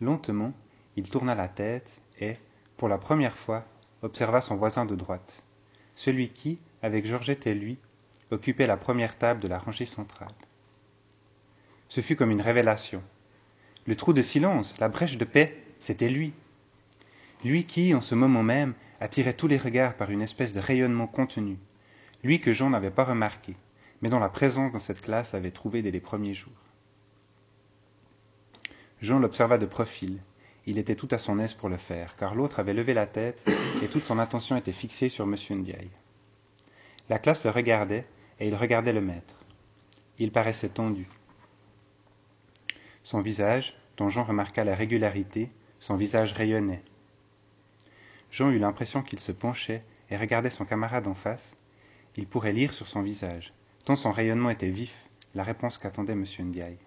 Lentement, 0.02 0.54
il 0.96 1.10
tourna 1.10 1.36
la 1.36 1.48
tête 1.48 2.02
et, 2.20 2.36
pour 2.78 2.88
la 2.88 2.98
première 2.98 3.38
fois, 3.38 3.62
observa 4.02 4.42
son 4.42 4.56
voisin 4.56 4.86
de 4.86 4.96
droite, 4.96 5.44
celui 5.96 6.30
qui, 6.30 6.60
avec 6.82 7.06
Georgette 7.06 7.48
et 7.48 7.54
lui, 7.54 7.80
occupait 8.32 8.68
la 8.68 8.78
première 8.78 9.18
table 9.18 9.40
de 9.40 9.48
la 9.48 9.58
rangée 9.58 9.86
centrale. 9.86 10.34
Ce 11.88 12.02
fut 12.02 12.16
comme 12.16 12.32
une 12.32 12.42
révélation. 12.42 13.04
Le 13.86 13.96
trou 13.96 14.14
de 14.14 14.22
silence, 14.22 14.80
la 14.80 14.90
brèche 14.90 15.18
de 15.18 15.26
paix, 15.26 15.64
c'était 15.80 16.10
lui 16.10 16.34
lui 17.44 17.66
qui, 17.66 17.94
en 17.94 18.02
ce 18.02 18.16
moment 18.16 18.44
même, 18.44 18.74
attirait 19.00 19.34
tous 19.34 19.48
les 19.48 19.58
regards 19.58 19.96
par 19.96 20.12
une 20.12 20.22
espèce 20.22 20.54
de 20.54 20.60
rayonnement 20.60 21.08
contenu, 21.08 21.58
lui 22.24 22.40
que 22.40 22.54
Jean 22.54 22.70
n'avait 22.70 22.92
pas 22.92 23.04
remarqué, 23.04 23.56
mais 24.04 24.10
dont 24.10 24.20
la 24.20 24.28
présence 24.28 24.74
dans 24.74 24.80
cette 24.80 25.02
classe 25.02 25.32
l'avait 25.32 25.52
trouvé 25.52 25.82
dès 25.82 25.90
les 25.90 26.02
premiers 26.02 26.34
jours. 26.34 26.52
Jean 29.00 29.18
l'observa 29.18 29.58
de 29.58 29.66
profil, 29.66 30.20
il 30.66 30.78
était 30.78 30.96
tout 30.96 31.08
à 31.12 31.18
son 31.18 31.40
aise 31.40 31.54
pour 31.54 31.70
le 31.70 31.78
faire, 31.78 32.18
car 32.18 32.36
l'autre 32.36 32.60
avait 32.60 32.74
levé 32.74 32.94
la 32.94 33.08
tête 33.08 33.46
et 33.82 33.88
toute 33.88 34.06
son 34.06 34.20
attention 34.20 34.58
était 34.58 34.74
fixée 34.74 35.08
sur 35.08 35.24
M. 35.24 35.38
Ndiaye. 35.52 35.90
La 37.08 37.18
classe 37.18 37.46
le 37.46 37.52
regardait 37.52 38.06
et 38.42 38.48
il 38.48 38.56
regardait 38.56 38.92
le 38.92 39.00
maître. 39.00 39.36
Il 40.20 40.34
paraissait 40.34 40.68
tendu. 40.68 41.08
Son 43.04 43.22
visage, 43.22 43.74
dont 43.96 44.10
Jean 44.10 44.24
remarqua 44.24 44.66
la 44.66 44.76
régularité, 44.76 45.48
son 45.80 45.96
visage 45.96 46.34
rayonnait. 46.34 46.84
Jean 48.32 48.52
eut 48.52 48.60
l'impression 48.60 49.02
qu'il 49.02 49.22
se 49.22 49.32
penchait 49.32 49.80
et 50.10 50.18
regardait 50.18 50.50
son 50.50 50.66
camarade 50.66 51.08
en 51.08 51.14
face. 51.14 51.56
Il 52.18 52.28
pourrait 52.28 52.52
lire 52.52 52.74
sur 52.74 52.88
son 52.88 53.02
visage, 53.02 53.54
tant 53.86 53.96
son 53.96 54.12
rayonnement 54.12 54.50
était 54.50 54.70
vif, 54.70 55.10
la 55.36 55.44
réponse 55.44 55.78
qu'attendait 55.78 56.14
M. 56.14 56.26
Ndiaye. 56.40 56.78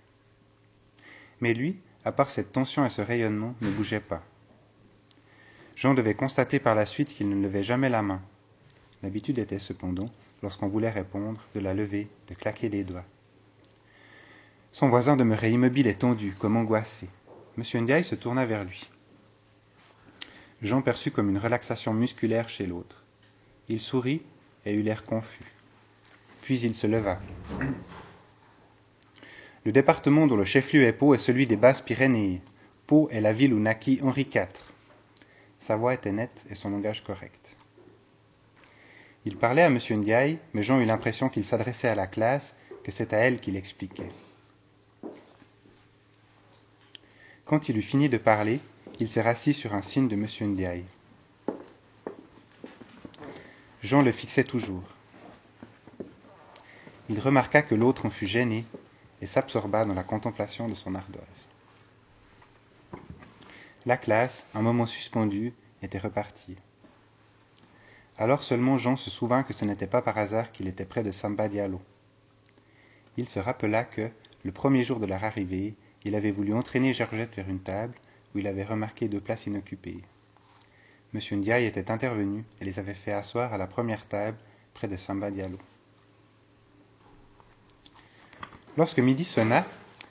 Mais 1.41 1.53
lui, 1.53 1.79
à 2.05 2.13
part 2.13 2.31
cette 2.31 2.53
tension 2.53 2.85
et 2.85 2.89
ce 2.89 3.03
rayonnement, 3.03 3.55
ne 3.61 3.71
bougeait 3.71 4.01
pas. 4.01 4.23
Jean 5.75 5.93
devait 5.93 6.15
constater 6.15 6.59
par 6.59 6.75
la 6.75 6.87
suite 6.87 7.13
qu'il 7.13 7.29
ne 7.29 7.43
levait 7.43 7.63
jamais 7.63 7.91
la 7.91 8.03
main. 8.03 8.23
L'habitude 9.03 9.39
était 9.39 9.59
cependant, 9.59 10.07
lorsqu'on 10.43 10.69
voulait 10.69 10.91
répondre, 10.91 11.41
de 11.55 11.61
la 11.61 11.75
lever, 11.75 12.09
de 12.29 12.35
claquer 12.35 12.69
des 12.69 12.85
doigts. 12.85 13.05
Son 14.73 14.89
voisin 14.89 15.17
demeurait 15.17 15.53
immobile 15.53 15.87
et 15.87 15.95
tendu, 15.95 16.35
comme 16.39 16.57
angoissé. 16.57 17.09
M. 17.59 17.83
Ndiaye 17.83 18.05
se 18.05 18.15
tourna 18.15 18.47
vers 18.47 18.65
lui. 18.65 18.89
Jean 20.63 20.81
perçut 20.81 21.11
comme 21.11 21.29
une 21.29 21.39
relaxation 21.39 21.93
musculaire 21.93 22.49
chez 22.49 22.67
l'autre. 22.67 23.05
Il 23.69 23.81
sourit 23.81 24.23
et 24.65 24.73
eut 24.73 24.83
l'air 24.83 25.05
confus. 25.05 25.56
Puis 26.47 26.61
il 26.61 26.77
se 26.77 26.87
leva. 26.87 27.19
Le 29.65 29.73
département 29.73 30.29
dont 30.29 30.37
le 30.37 30.45
chef-lieu 30.45 30.85
est 30.85 30.93
Pau 30.93 31.13
est 31.13 31.19
celui 31.19 31.45
des 31.45 31.57
Basses-Pyrénées. 31.57 32.41
Pau 32.87 33.09
est 33.11 33.21
la 33.21 33.33
ville 33.33 33.53
où 33.53 33.59
naquit 33.59 33.99
Henri 34.01 34.29
IV. 34.33 34.47
Sa 35.59 35.75
voix 35.75 35.93
était 35.93 36.13
nette 36.13 36.47
et 36.49 36.55
son 36.55 36.71
langage 36.71 37.03
correct. 37.03 37.57
Il 39.25 39.37
parlait 39.37 39.63
à 39.63 39.67
M. 39.67 39.81
Ndiaye, 39.91 40.39
mais 40.55 40.63
Jean 40.63 40.79
eut 40.79 40.85
l'impression 40.85 41.29
qu'il 41.29 41.45
s'adressait 41.45 41.89
à 41.89 41.97
la 41.97 42.07
classe, 42.07 42.57
que 42.85 42.93
c'est 42.93 43.13
à 43.13 43.17
elle 43.17 43.41
qu'il 43.41 43.57
expliquait. 43.57 44.13
Quand 47.45 47.69
il 47.69 47.77
eut 47.77 47.83
fini 47.83 48.09
de 48.09 48.19
parler, 48.19 48.61
il 49.01 49.09
se 49.09 49.19
rassit 49.19 49.57
sur 49.57 49.75
un 49.75 49.83
signe 49.83 50.07
de 50.07 50.15
M. 50.15 50.29
Ndiaye. 50.53 50.85
Jean 53.83 54.03
le 54.03 54.13
fixait 54.13 54.45
toujours. 54.45 54.85
Il 57.09 57.21
remarqua 57.21 57.63
que 57.63 57.77
l'autre 57.77 58.05
en 58.07 58.11
fut 58.11 58.27
gêné 58.27 58.65
et 59.23 59.27
s'absorba 59.27 59.85
dans 59.85 59.95
la 59.95 60.03
contemplation 60.03 60.69
de 60.69 60.75
son 60.75 60.95
ardoise. 60.95 61.49
La 63.85 63.97
classe, 63.97 64.49
un 64.55 64.63
moment 64.63 64.87
suspendue, 64.87 65.55
était 65.83 65.99
repartie. 65.99 66.57
Alors 68.19 68.43
seulement 68.43 68.77
Jean 68.79 68.97
se 68.97 69.11
souvint 69.11 69.45
que 69.45 69.53
ce 69.53 69.65
n'était 69.65 69.87
pas 69.87 70.03
par 70.03 70.19
hasard 70.19 70.51
qu'il 70.51 70.67
était 70.67 70.85
près 70.85 71.05
de 71.05 71.13
Samba 71.13 71.49
Diallo. 71.49 71.81
Il 73.17 73.29
se 73.29 73.39
rappela 73.39 73.85
que, 73.85 74.11
le 74.45 74.51
premier 74.53 74.83
jour 74.83 74.99
de 74.99 75.07
leur 75.07 75.23
arrivée, 75.23 75.75
il 76.05 76.17
avait 76.17 76.33
voulu 76.33 76.55
entraîner 76.55 76.93
Georgette 76.93 77.37
vers 77.37 77.49
une 77.49 77.61
table 77.61 77.95
où 78.35 78.39
il 78.39 78.47
avait 78.49 78.65
remarqué 78.65 79.09
deux 79.09 79.21
places 79.21 79.47
inoccupées. 79.47 80.03
M. 81.15 81.21
Ndiaye 81.39 81.67
était 81.67 81.91
intervenu 81.91 82.45
et 82.61 82.65
les 82.65 82.81
avait 82.81 82.95
fait 82.95 83.13
asseoir 83.13 83.53
à 83.53 83.59
la 83.59 83.69
première 83.69 84.07
table 84.09 84.39
près 84.75 84.89
de 84.89 84.97
Samba 84.97 85.31
Diallo. 85.31 85.59
Lorsque 88.77 88.99
midi 88.99 89.25
sonna, 89.25 89.65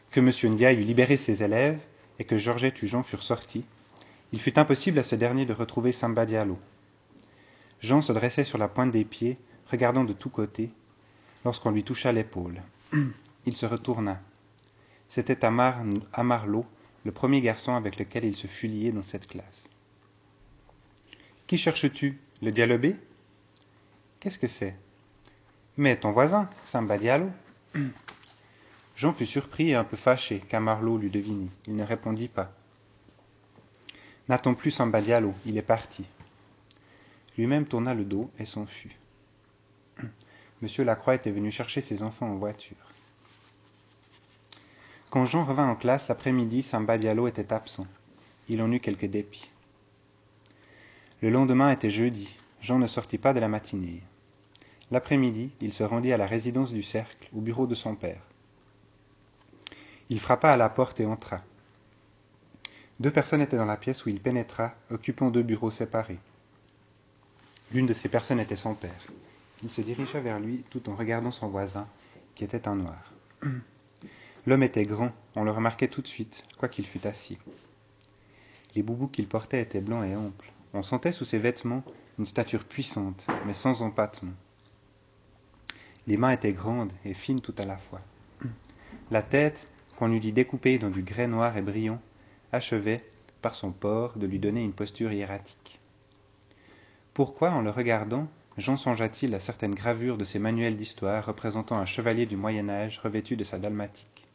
que 0.09 0.19
M. 0.19 0.31
Ndiaye 0.53 0.79
eut 0.79 0.83
libéré 0.83 1.17
ses 1.17 1.43
élèves 1.43 1.79
et 2.17 2.23
que 2.23 2.37
Georgette 2.37 2.83
et 2.83 2.87
Jean 2.87 3.03
furent 3.03 3.21
sortis, 3.21 3.63
il 4.31 4.41
fut 4.41 4.57
impossible 4.57 4.97
à 4.97 5.03
ce 5.03 5.15
dernier 5.15 5.45
de 5.45 5.53
retrouver 5.53 5.91
Samba 5.91 6.25
Diallo. 6.25 6.57
Jean 7.79 8.01
se 8.01 8.11
dressait 8.11 8.43
sur 8.43 8.57
la 8.57 8.67
pointe 8.67 8.91
des 8.91 9.05
pieds, 9.05 9.37
regardant 9.69 10.03
de 10.03 10.13
tous 10.13 10.29
côtés, 10.29 10.71
lorsqu'on 11.43 11.71
lui 11.71 11.83
toucha 11.83 12.11
l'épaule. 12.11 12.61
Il 13.45 13.55
se 13.55 13.67
retourna. 13.67 14.19
C'était 15.07 15.45
Amar, 15.45 15.83
Amarlo, 16.13 16.65
le 17.03 17.11
premier 17.11 17.41
garçon 17.41 17.75
avec 17.75 17.99
lequel 17.99 18.25
il 18.25 18.35
se 18.35 18.47
fut 18.47 18.67
lié 18.67 18.91
dans 18.91 19.03
cette 19.03 19.27
classe. 19.27 19.65
Qui 21.45 21.59
cherches-tu 21.59 22.17
Le 22.41 22.51
dialobé 22.51 22.95
Qu'est-ce 24.19 24.39
que 24.39 24.47
c'est 24.47 24.75
Mais 25.77 25.95
ton 25.95 26.11
voisin, 26.11 26.49
Samba 26.65 26.97
Diallo. 26.97 27.29
Jean 28.95 29.11
fut 29.11 29.25
surpris 29.25 29.69
et 29.71 29.75
un 29.75 29.83
peu 29.83 29.97
fâché 29.97 30.39
qu'Amarlo 30.39 30.97
lui 30.97 31.09
devinît. 31.09 31.51
Il 31.67 31.75
ne 31.75 31.83
répondit 31.83 32.29
pas. 32.29 32.53
N'attends 34.29 34.53
plus 34.53 34.71
Samba 34.71 35.01
Diallo, 35.01 35.33
il 35.45 35.57
est 35.57 35.61
parti. 35.61 36.05
Lui-même 37.37 37.65
tourna 37.65 37.93
le 37.93 38.05
dos 38.05 38.31
et 38.39 38.45
s'enfuit. 38.45 38.95
Monsieur 40.61 40.85
Lacroix 40.85 41.15
était 41.15 41.31
venu 41.31 41.51
chercher 41.51 41.81
ses 41.81 42.03
enfants 42.03 42.29
en 42.29 42.35
voiture. 42.35 42.77
Quand 45.09 45.25
Jean 45.25 45.43
revint 45.43 45.69
en 45.69 45.75
classe 45.75 46.07
l'après-midi, 46.07 46.63
Samba 46.63 46.97
Diallo 46.97 47.27
était 47.27 47.53
absent. 47.53 47.87
Il 48.47 48.61
en 48.61 48.71
eut 48.71 48.79
quelques 48.79 49.05
dépits. 49.05 49.49
Le 51.21 51.29
lendemain 51.29 51.71
était 51.71 51.89
jeudi. 51.89 52.37
Jean 52.61 52.79
ne 52.79 52.87
sortit 52.87 53.17
pas 53.17 53.33
de 53.33 53.39
la 53.39 53.49
matinée. 53.49 54.01
L'après-midi, 54.91 55.51
il 55.61 55.73
se 55.73 55.83
rendit 55.83 56.13
à 56.13 56.17
la 56.17 56.27
résidence 56.27 56.71
du 56.71 56.81
cercle, 56.81 57.27
au 57.33 57.41
bureau 57.41 57.67
de 57.67 57.75
son 57.75 57.95
père. 57.95 58.21
Il 60.09 60.19
frappa 60.19 60.51
à 60.51 60.57
la 60.57 60.69
porte 60.69 60.99
et 60.99 61.05
entra. 61.05 61.37
Deux 62.99 63.11
personnes 63.11 63.41
étaient 63.41 63.57
dans 63.57 63.65
la 63.65 63.75
pièce 63.75 64.05
où 64.05 64.09
il 64.09 64.21
pénétra, 64.21 64.75
occupant 64.91 65.31
deux 65.31 65.41
bureaux 65.41 65.71
séparés. 65.71 66.19
L'une 67.73 67.87
de 67.87 67.93
ces 67.93 68.07
personnes 68.07 68.39
était 68.39 68.55
son 68.55 68.75
père. 68.75 69.05
Il 69.63 69.69
se 69.69 69.81
dirigea 69.81 70.19
vers 70.19 70.39
lui 70.39 70.63
tout 70.69 70.89
en 70.89 70.95
regardant 70.95 71.31
son 71.31 71.47
voisin, 71.47 71.87
qui 72.35 72.43
était 72.43 72.67
un 72.67 72.75
noir. 72.75 73.11
L'homme 74.45 74.63
était 74.63 74.85
grand, 74.85 75.11
on 75.35 75.43
le 75.43 75.49
remarquait 75.49 75.87
tout 75.87 76.01
de 76.01 76.07
suite, 76.07 76.43
quoiqu'il 76.59 76.85
fût 76.85 77.05
assis. 77.07 77.39
Les 78.75 78.83
boubous 78.83 79.07
qu'il 79.07 79.27
portait 79.27 79.61
étaient 79.61 79.81
blancs 79.81 80.05
et 80.05 80.15
amples. 80.15 80.51
On 80.73 80.83
sentait 80.83 81.13
sous 81.13 81.25
ses 81.25 81.39
vêtements 81.39 81.83
une 82.19 82.27
stature 82.27 82.63
puissante, 82.63 83.25
mais 83.47 83.53
sans 83.55 83.81
empattement. 83.81 84.33
Les 86.05 86.17
mains 86.17 86.31
étaient 86.31 86.53
grandes 86.53 86.91
et 87.05 87.15
fines 87.15 87.41
tout 87.41 87.55
à 87.57 87.65
la 87.65 87.77
fois. 87.77 88.01
La 89.09 89.23
tête, 89.23 89.69
qu'on 89.95 90.11
eût 90.11 90.19
dit 90.19 90.33
découpée 90.33 90.77
dans 90.77 90.89
du 90.89 91.01
grès 91.01 91.27
noir 91.27 91.55
et 91.57 91.61
brillant, 91.61 92.01
achevait, 92.51 93.03
par 93.41 93.55
son 93.55 93.71
port, 93.71 94.17
de 94.17 94.25
lui 94.25 94.39
donner 94.39 94.63
une 94.63 94.73
posture 94.73 95.11
hiératique. 95.11 95.79
Pourquoi, 97.13 97.51
en 97.51 97.61
le 97.61 97.69
regardant, 97.69 98.27
Jean 98.57 98.77
songea-t-il 98.77 99.35
à 99.35 99.39
certaines 99.39 99.75
gravures 99.75 100.17
de 100.17 100.23
ses 100.23 100.39
manuels 100.39 100.77
d'histoire 100.77 101.25
représentant 101.25 101.77
un 101.77 101.85
chevalier 101.85 102.25
du 102.25 102.37
Moyen 102.37 102.69
Âge 102.69 102.99
revêtu 102.99 103.35
de 103.35 103.43
sa 103.43 103.59
dalmatique? 103.59 104.25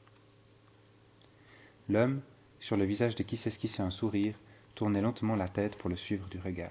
L'homme, 1.88 2.20
sur 2.60 2.76
le 2.76 2.84
visage 2.84 3.14
de 3.14 3.22
qui 3.22 3.36
s'esquissait 3.36 3.82
un 3.82 3.90
sourire, 3.90 4.34
tournait 4.74 5.00
lentement 5.00 5.36
la 5.36 5.48
tête 5.48 5.76
pour 5.76 5.90
le 5.90 5.96
suivre 5.96 6.28
du 6.28 6.38
regard. 6.38 6.70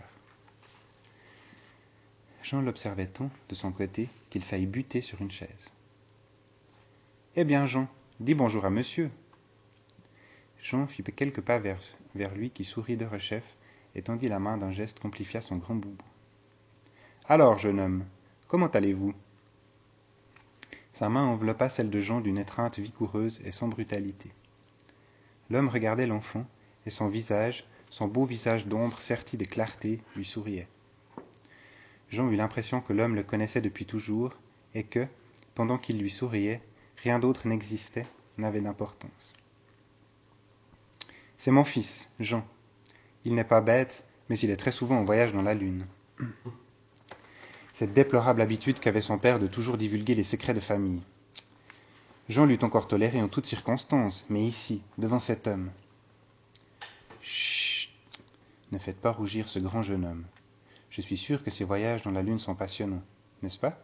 Jean 2.41 2.61
l'observait 2.61 3.07
tant, 3.07 3.29
de 3.49 3.55
son 3.55 3.71
côté, 3.71 4.07
qu'il 4.29 4.43
faillit 4.43 4.65
buter 4.65 5.01
sur 5.01 5.21
une 5.21 5.31
chaise. 5.31 5.69
Eh 7.35 7.43
bien, 7.43 7.65
Jean, 7.65 7.87
dis 8.19 8.33
bonjour 8.33 8.65
à 8.65 8.69
monsieur. 8.69 9.09
Jean 10.61 10.87
fit 10.87 11.03
quelques 11.03 11.39
pas 11.39 11.57
vers, 11.57 11.79
lui 12.35 12.51
qui 12.51 12.65
sourit 12.65 12.97
de 12.97 13.05
rechef 13.05 13.55
et 13.95 14.01
tendit 14.01 14.27
la 14.27 14.39
main 14.39 14.57
d'un 14.57 14.73
geste 14.73 14.99
qu'amplifia 14.99 15.39
son 15.39 15.55
grand 15.55 15.75
boubou. 15.75 16.03
Alors, 17.29 17.57
jeune 17.57 17.79
homme, 17.79 18.05
comment 18.49 18.67
allez-vous? 18.67 19.13
Sa 20.91 21.07
main 21.07 21.23
enveloppa 21.23 21.69
celle 21.69 21.89
de 21.89 21.99
Jean 22.01 22.19
d'une 22.19 22.37
étreinte 22.37 22.79
vigoureuse 22.79 23.39
et 23.45 23.51
sans 23.51 23.69
brutalité. 23.69 24.31
L'homme 25.49 25.69
regardait 25.69 26.07
l'enfant, 26.07 26.45
et 26.85 26.89
son 26.89 27.07
visage, 27.07 27.65
son 27.89 28.07
beau 28.07 28.25
visage 28.25 28.67
d'ombre 28.67 28.99
serti 28.99 29.37
de 29.37 29.45
clarté, 29.45 30.01
lui 30.17 30.25
souriait. 30.25 30.67
Jean 32.09 32.29
eut 32.29 32.35
l'impression 32.35 32.81
que 32.81 32.91
l'homme 32.91 33.15
le 33.15 33.23
connaissait 33.23 33.61
depuis 33.61 33.85
toujours, 33.85 34.33
et 34.75 34.83
que, 34.83 35.07
pendant 35.55 35.77
qu'il 35.77 35.99
lui 35.99 36.09
souriait, 36.09 36.59
rien 37.03 37.19
d'autre 37.19 37.47
n'existait, 37.47 38.07
n'avait 38.37 38.61
d'importance. 38.61 39.33
C'est 41.37 41.51
mon 41.51 41.63
fils, 41.63 42.09
Jean. 42.19 42.45
Il 43.23 43.35
n'est 43.35 43.43
pas 43.43 43.61
bête, 43.61 44.05
mais 44.29 44.37
il 44.39 44.49
est 44.49 44.57
très 44.57 44.71
souvent 44.71 44.97
en 44.97 45.05
voyage 45.05 45.33
dans 45.33 45.41
la 45.41 45.53
lune. 45.53 45.85
Cette 47.73 47.93
déplorable 47.93 48.41
habitude 48.41 48.79
qu'avait 48.79 49.01
son 49.01 49.17
père 49.17 49.39
de 49.39 49.47
toujours 49.47 49.77
divulguer 49.77 50.15
les 50.15 50.23
secrets 50.23 50.53
de 50.53 50.59
famille. 50.59 51.01
Jean 52.27 52.45
l'eût 52.45 52.59
encore 52.61 52.87
toléré 52.87 53.21
en 53.21 53.27
toutes 53.27 53.45
circonstances, 53.45 54.25
mais 54.29 54.45
ici, 54.45 54.83
devant 54.97 55.19
cet 55.19 55.47
homme. 55.47 55.71
Chut 57.21 57.91
Ne 58.71 58.77
faites 58.77 58.99
pas 58.99 59.11
rougir 59.11 59.49
ce 59.49 59.59
grand 59.59 59.81
jeune 59.81 60.05
homme. 60.05 60.25
Je 60.89 61.01
suis 61.01 61.17
sûr 61.17 61.43
que 61.43 61.51
ses 61.51 61.63
voyages 61.63 62.01
dans 62.03 62.11
la 62.11 62.21
lune 62.21 62.39
sont 62.39 62.55
passionnants, 62.55 63.01
n'est-ce 63.41 63.57
pas? 63.57 63.79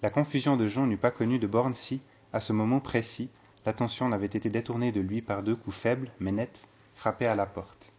La 0.00 0.10
confusion 0.10 0.56
de 0.56 0.68
Jean 0.68 0.86
n'eût 0.86 0.96
pas 0.96 1.10
connu 1.10 1.40
de 1.40 1.48
borne 1.48 1.74
si, 1.74 2.00
à 2.32 2.38
ce 2.38 2.52
moment 2.52 2.78
précis, 2.78 3.30
l'attention 3.66 4.08
n'avait 4.08 4.26
été 4.26 4.48
détournée 4.48 4.92
de 4.92 5.00
lui 5.00 5.22
par 5.22 5.42
deux 5.42 5.56
coups 5.56 5.76
faibles, 5.76 6.10
mais 6.20 6.30
nets, 6.30 6.68
frappait 6.94 7.26
à 7.26 7.34
la 7.34 7.46
porte. 7.46 7.92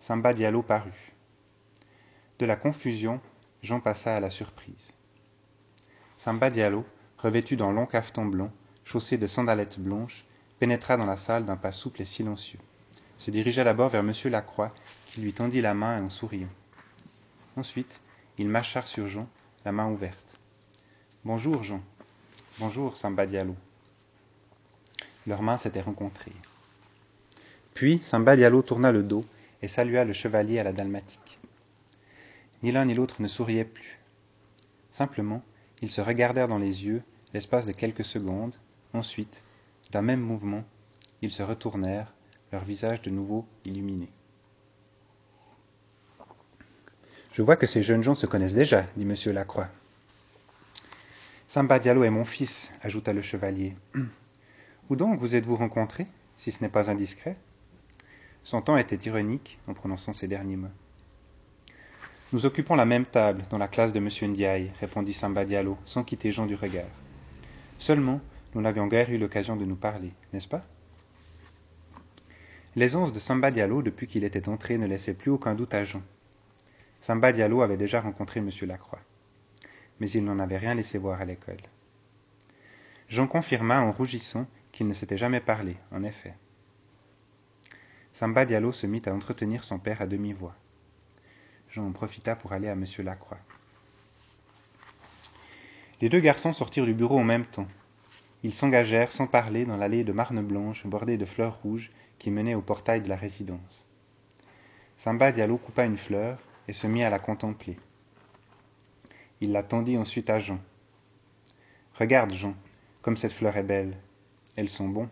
Samba 0.00 0.32
Diallo 0.32 0.62
parut. 0.62 1.12
De 2.38 2.46
la 2.46 2.56
confusion, 2.56 3.20
Jean 3.62 3.80
passa 3.80 4.16
à 4.16 4.20
la 4.20 4.30
surprise. 4.30 4.92
Samba 6.16 6.48
Diallo, 6.48 6.86
revêtu 7.18 7.56
d'un 7.56 7.72
long 7.72 7.86
cafeton 7.86 8.24
blond, 8.24 8.50
chaussé 8.84 9.18
de 9.18 9.26
sandalettes 9.26 9.78
blanches, 9.78 10.24
pénétra 10.58 10.96
dans 10.96 11.06
la 11.06 11.18
salle 11.18 11.44
d'un 11.44 11.56
pas 11.56 11.72
souple 11.72 12.00
et 12.00 12.06
silencieux, 12.06 12.60
se 13.18 13.30
dirigea 13.30 13.62
d'abord 13.62 13.90
vers 13.90 14.00
M. 14.00 14.12
Lacroix, 14.24 14.72
qui 15.06 15.20
lui 15.20 15.34
tendit 15.34 15.60
la 15.60 15.74
main 15.74 16.02
en 16.02 16.08
souriant. 16.08 16.48
Ensuite, 17.56 18.00
il 18.38 18.48
marcha 18.48 18.84
sur 18.86 19.06
Jean, 19.06 19.28
la 19.64 19.72
main 19.72 19.90
ouverte. 19.90 20.37
Bonjour, 21.24 21.64
Jean. 21.64 21.82
Bonjour, 22.60 22.96
Samba 22.96 23.26
Diallo. 23.26 23.56
Leurs 25.26 25.42
mains 25.42 25.58
s'étaient 25.58 25.80
rencontrées. 25.80 26.32
Puis 27.74 27.98
Samba 27.98 28.36
Diallo 28.36 28.62
tourna 28.62 28.92
le 28.92 29.02
dos 29.02 29.24
et 29.60 29.66
salua 29.66 30.04
le 30.04 30.12
chevalier 30.12 30.60
à 30.60 30.62
la 30.62 30.72
dalmatique. 30.72 31.38
Ni 32.62 32.70
l'un 32.70 32.84
ni 32.84 32.94
l'autre 32.94 33.20
ne 33.20 33.26
souriait 33.26 33.64
plus. 33.64 33.98
Simplement, 34.92 35.42
ils 35.82 35.90
se 35.90 36.00
regardèrent 36.00 36.46
dans 36.46 36.56
les 36.56 36.86
yeux 36.86 37.02
l'espace 37.34 37.66
de 37.66 37.72
quelques 37.72 38.04
secondes, 38.04 38.54
ensuite, 38.94 39.42
d'un 39.90 40.02
même 40.02 40.20
mouvement, 40.20 40.62
ils 41.20 41.32
se 41.32 41.42
retournèrent, 41.42 42.14
leurs 42.52 42.64
visages 42.64 43.02
de 43.02 43.10
nouveau 43.10 43.44
illuminés. 43.64 44.12
Je 47.32 47.42
vois 47.42 47.56
que 47.56 47.66
ces 47.66 47.82
jeunes 47.82 48.04
gens 48.04 48.14
se 48.14 48.26
connaissent 48.26 48.54
déjà, 48.54 48.86
dit 48.96 49.02
M. 49.02 49.34
Lacroix. 49.34 49.68
Samba 51.50 51.78
Diallo 51.78 52.04
est 52.04 52.10
mon 52.10 52.26
fils, 52.26 52.74
ajouta 52.82 53.14
le 53.14 53.22
chevalier. 53.22 53.74
Où 54.90 54.96
donc 54.96 55.18
vous 55.18 55.34
êtes-vous 55.34 55.56
rencontrés, 55.56 56.06
si 56.36 56.52
ce 56.52 56.62
n'est 56.62 56.68
pas 56.68 56.90
indiscret? 56.90 57.38
Son 58.44 58.60
ton 58.60 58.76
était 58.76 59.08
ironique 59.08 59.58
en 59.66 59.72
prononçant 59.72 60.12
ces 60.12 60.28
derniers 60.28 60.58
mots. 60.58 60.68
Nous 62.34 62.44
occupons 62.44 62.74
la 62.74 62.84
même 62.84 63.06
table 63.06 63.44
dans 63.48 63.56
la 63.56 63.66
classe 63.66 63.94
de 63.94 63.98
M. 63.98 64.10
Ndiaye, 64.30 64.72
répondit 64.78 65.14
Samba 65.14 65.46
Diallo, 65.46 65.78
sans 65.86 66.04
quitter 66.04 66.32
Jean 66.32 66.44
du 66.44 66.54
regard. 66.54 66.84
Seulement, 67.78 68.20
nous 68.54 68.60
n'avions 68.60 68.86
guère 68.86 69.10
eu 69.10 69.16
l'occasion 69.16 69.56
de 69.56 69.64
nous 69.64 69.76
parler, 69.76 70.12
n'est-ce 70.34 70.48
pas? 70.48 70.66
L'aisance 72.76 73.14
de 73.14 73.18
Samba 73.18 73.50
Diallo 73.50 73.80
depuis 73.80 74.06
qu'il 74.06 74.24
était 74.24 74.50
entré 74.50 74.76
ne 74.76 74.86
laissait 74.86 75.14
plus 75.14 75.30
aucun 75.30 75.54
doute 75.54 75.72
à 75.72 75.82
Jean. 75.82 76.02
Samba 77.00 77.32
Diallo 77.32 77.62
avait 77.62 77.78
déjà 77.78 78.02
rencontré 78.02 78.40
M. 78.40 78.50
Lacroix, 78.66 79.00
mais 80.00 80.10
il 80.10 80.24
n'en 80.24 80.38
avait 80.38 80.58
rien 80.58 80.74
laissé 80.74 80.98
voir 80.98 81.20
à 81.20 81.24
l'école. 81.24 81.56
Jean 83.08 83.26
confirma 83.26 83.80
en 83.80 83.92
rougissant 83.92 84.46
qu'il 84.72 84.86
ne 84.86 84.94
s'était 84.94 85.16
jamais 85.16 85.40
parlé, 85.40 85.76
en 85.90 86.02
effet. 86.02 86.34
Samba 88.12 88.44
Diallo 88.44 88.72
se 88.72 88.86
mit 88.86 89.02
à 89.06 89.14
entretenir 89.14 89.64
son 89.64 89.78
père 89.78 90.02
à 90.02 90.06
demi-voix. 90.06 90.54
Jean 91.70 91.86
en 91.86 91.92
profita 91.92 92.36
pour 92.36 92.52
aller 92.52 92.68
à 92.68 92.72
M. 92.72 92.84
Lacroix. 92.98 93.38
Les 96.00 96.08
deux 96.08 96.20
garçons 96.20 96.52
sortirent 96.52 96.84
du 96.84 96.94
bureau 96.94 97.18
en 97.18 97.24
même 97.24 97.46
temps. 97.46 97.66
Ils 98.44 98.52
s'engagèrent 98.52 99.12
sans 99.12 99.26
parler 99.26 99.64
dans 99.64 99.76
l'allée 99.76 100.04
de 100.04 100.12
marne 100.12 100.42
blanche 100.42 100.86
bordée 100.86 101.16
de 101.16 101.24
fleurs 101.24 101.60
rouges 101.62 101.90
qui 102.18 102.30
menait 102.30 102.54
au 102.54 102.60
portail 102.60 103.00
de 103.00 103.08
la 103.08 103.16
résidence. 103.16 103.86
Samba 104.96 105.32
Diallo 105.32 105.56
coupa 105.56 105.84
une 105.84 105.96
fleur 105.96 106.38
et 106.68 106.72
se 106.72 106.86
mit 106.86 107.02
à 107.02 107.10
la 107.10 107.18
contempler. 107.18 107.78
Il 109.40 109.52
la 109.52 109.62
tendit 109.62 109.96
ensuite 109.96 110.30
à 110.30 110.38
Jean. 110.38 110.60
Regarde, 111.94 112.32
Jean, 112.32 112.54
comme 113.02 113.16
cette 113.16 113.32
fleur 113.32 113.56
est 113.56 113.62
belle. 113.62 113.96
Elles 114.56 114.68
sont 114.68 114.88
bons. 114.88 115.08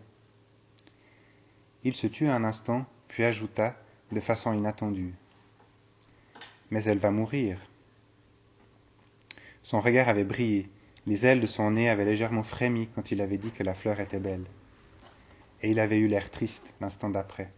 Il 1.83 1.95
se 1.95 2.07
tut 2.07 2.27
un 2.27 2.43
instant, 2.43 2.85
puis 3.07 3.23
ajouta, 3.23 3.75
de 4.11 4.19
façon 4.19 4.53
inattendue 4.53 5.13
mais 6.71 6.83
elle 6.83 6.97
va 6.97 7.11
mourir. 7.11 7.59
Son 9.63 9.79
regard 9.79 10.09
avait 10.09 10.23
brillé, 10.23 10.69
les 11.05 11.25
ailes 11.25 11.41
de 11.41 11.47
son 11.47 11.71
nez 11.71 11.89
avaient 11.89 12.05
légèrement 12.05 12.43
frémi 12.43 12.89
quand 12.93 13.11
il 13.11 13.21
avait 13.21 13.37
dit 13.37 13.51
que 13.51 13.63
la 13.63 13.73
fleur 13.73 13.99
était 13.99 14.19
belle. 14.19 14.45
Et 15.61 15.71
il 15.71 15.79
avait 15.79 15.97
eu 15.97 16.07
l'air 16.07 16.29
triste 16.29 16.73
l'instant 16.79 17.09
d'après. 17.09 17.51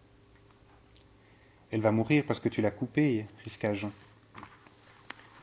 Elle 1.71 1.82
va 1.82 1.91
mourir 1.91 2.23
parce 2.25 2.39
que 2.39 2.49
tu 2.49 2.62
l'as 2.62 2.71
coupée, 2.71 3.25
risqua 3.43 3.73
Jean. 3.73 3.91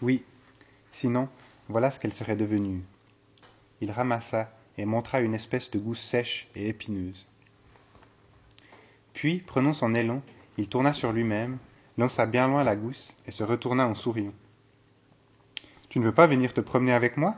Oui, 0.02 0.24
sinon, 0.96 1.28
voilà 1.68 1.90
ce 1.90 2.00
qu'elle 2.00 2.12
serait 2.12 2.36
devenue. 2.36 2.82
Il 3.82 3.90
ramassa 3.90 4.48
et 4.78 4.86
montra 4.86 5.20
une 5.20 5.34
espèce 5.34 5.70
de 5.70 5.78
gousse 5.78 6.00
sèche 6.00 6.48
et 6.54 6.68
épineuse. 6.68 7.26
Puis, 9.12 9.40
prenant 9.40 9.74
son 9.74 9.94
élan, 9.94 10.22
il 10.56 10.70
tourna 10.70 10.94
sur 10.94 11.12
lui-même, 11.12 11.58
lança 11.98 12.24
bien 12.24 12.48
loin 12.48 12.64
la 12.64 12.76
gousse 12.76 13.14
et 13.26 13.30
se 13.30 13.44
retourna 13.44 13.86
en 13.86 13.94
souriant. 13.94 14.32
Tu 15.90 15.98
ne 15.98 16.04
veux 16.04 16.14
pas 16.14 16.26
venir 16.26 16.54
te 16.54 16.62
promener 16.62 16.92
avec 16.92 17.18
moi 17.18 17.36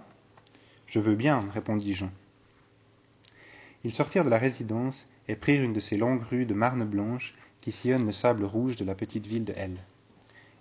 Je 0.87 1.01
veux 1.01 1.17
bien, 1.17 1.45
répondit 1.53 1.95
Jean. 1.95 2.13
Ils 3.83 3.95
sortirent 3.95 4.25
de 4.25 4.31
la 4.31 4.39
résidence 4.39 5.09
et 5.27 5.35
prirent 5.35 5.65
une 5.65 5.73
de 5.73 5.81
ces 5.81 5.97
longues 5.97 6.23
rues 6.23 6.47
de 6.47 6.55
marne 6.55 6.85
blanche 6.85 7.35
qui 7.61 7.73
sillonnent 7.73 8.07
le 8.07 8.13
sable 8.13 8.45
rouge 8.45 8.77
de 8.77 8.85
la 8.85 8.95
petite 8.95 9.27
ville 9.27 9.45
de 9.45 9.55
L. 9.57 9.79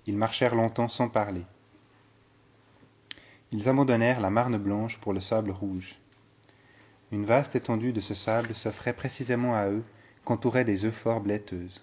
Ils 0.07 0.17
marchèrent 0.17 0.55
longtemps 0.55 0.87
sans 0.87 1.09
parler. 1.09 1.43
Ils 3.51 3.69
abandonnèrent 3.69 4.19
la 4.19 4.29
marne 4.29 4.57
blanche 4.57 4.97
pour 4.97 5.13
le 5.13 5.21
sable 5.21 5.51
rouge. 5.51 5.97
Une 7.11 7.23
vaste 7.23 7.55
étendue 7.55 7.93
de 7.93 8.01
ce 8.01 8.13
sable 8.13 8.53
s'offrait 8.53 8.93
précisément 8.93 9.55
à 9.55 9.69
eux, 9.69 9.83
qu'entouraient 10.25 10.65
des 10.65 10.85
euphores 10.85 11.21
blaiteuses. 11.21 11.81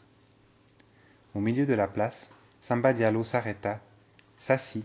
Au 1.35 1.41
milieu 1.41 1.65
de 1.65 1.73
la 1.73 1.89
place, 1.89 2.31
Samba 2.61 2.93
Diallo 2.93 3.25
s'arrêta, 3.25 3.81
s'assit, 4.37 4.85